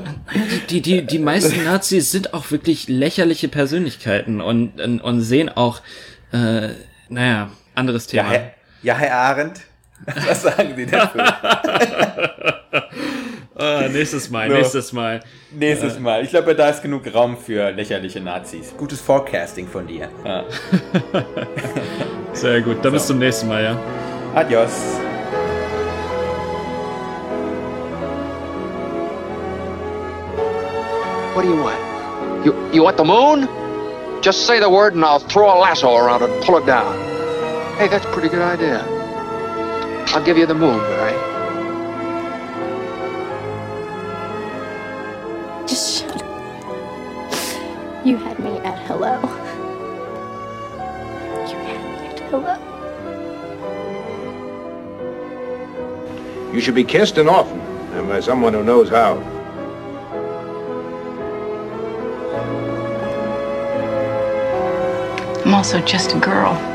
Die, 0.69 0.81
die, 0.81 1.05
die 1.05 1.19
meisten 1.19 1.65
Nazis 1.65 2.11
sind 2.11 2.33
auch 2.33 2.49
wirklich 2.49 2.87
lächerliche 2.87 3.49
Persönlichkeiten 3.49 4.39
und, 4.39 4.79
und 4.79 5.21
sehen 5.21 5.49
auch, 5.49 5.81
äh, 6.31 6.69
naja, 7.09 7.49
anderes 7.75 8.07
Thema. 8.07 8.23
Ja, 8.23 8.29
Herr, 8.31 8.51
ja, 8.83 8.95
Herr 8.95 9.15
Arendt, 9.17 9.61
was 10.27 10.41
sagen 10.41 10.73
Sie 10.75 10.85
dazu? 10.85 11.17
oh, 13.55 13.87
nächstes 13.91 14.29
Mal, 14.29 14.49
so, 14.49 14.55
nächstes 14.55 14.93
Mal. 14.93 15.19
Nächstes 15.51 15.99
Mal. 15.99 16.23
Ich 16.23 16.29
glaube, 16.29 16.55
da 16.55 16.69
ist 16.69 16.81
genug 16.81 17.03
Raum 17.13 17.37
für 17.37 17.71
lächerliche 17.71 18.19
Nazis. 18.19 18.73
Gutes 18.77 19.01
Forecasting 19.01 19.67
von 19.67 19.87
dir. 19.87 20.09
Ja. 20.23 20.43
Sehr 22.33 22.61
gut. 22.61 22.77
Dann 22.83 22.91
so. 22.91 22.97
bis 22.97 23.07
zum 23.07 23.19
nächsten 23.19 23.47
Mal, 23.47 23.63
ja. 23.63 23.79
Adios. 24.35 24.71
What 31.33 31.43
do 31.43 31.49
you 31.49 31.61
want? 31.61 32.45
You, 32.45 32.53
you 32.71 32.83
want 32.83 32.97
the 32.97 33.03
moon? 33.03 33.47
Just 34.21 34.45
say 34.45 34.59
the 34.59 34.69
word 34.69 34.93
and 34.93 35.03
I'll 35.03 35.19
throw 35.19 35.49
a 35.49 35.57
lasso 35.59 35.95
around 35.95 36.21
it 36.23 36.29
and 36.29 36.43
pull 36.43 36.57
it 36.57 36.65
down. 36.65 37.14
Hey, 37.77 37.89
that's 37.89 38.05
a 38.05 38.11
pretty 38.13 38.29
good 38.29 38.41
idea. 38.41 38.85
I'll 40.15 40.23
give 40.23 40.37
you 40.37 40.45
the 40.45 40.53
moon, 40.55 40.79
Barry. 40.79 41.11
Just 45.67 45.99
shut 45.99 46.15
up. 46.15 46.21
You 48.05 48.15
had 48.15 48.39
me 48.39 48.59
at 48.59 48.79
hello. 48.87 49.19
You 51.49 51.57
had 51.67 51.81
me 51.83 52.07
at 52.07 52.19
hello. 52.29 52.55
You 56.53 56.61
should 56.61 56.75
be 56.75 56.85
kissed 56.85 57.17
and 57.17 57.27
often, 57.27 57.59
and 57.59 58.07
by 58.07 58.21
someone 58.21 58.53
who 58.53 58.63
knows 58.63 58.87
how. 58.87 59.17
I'm 65.43 65.53
also 65.53 65.81
just 65.81 66.13
a 66.13 66.19
girl 66.19 66.74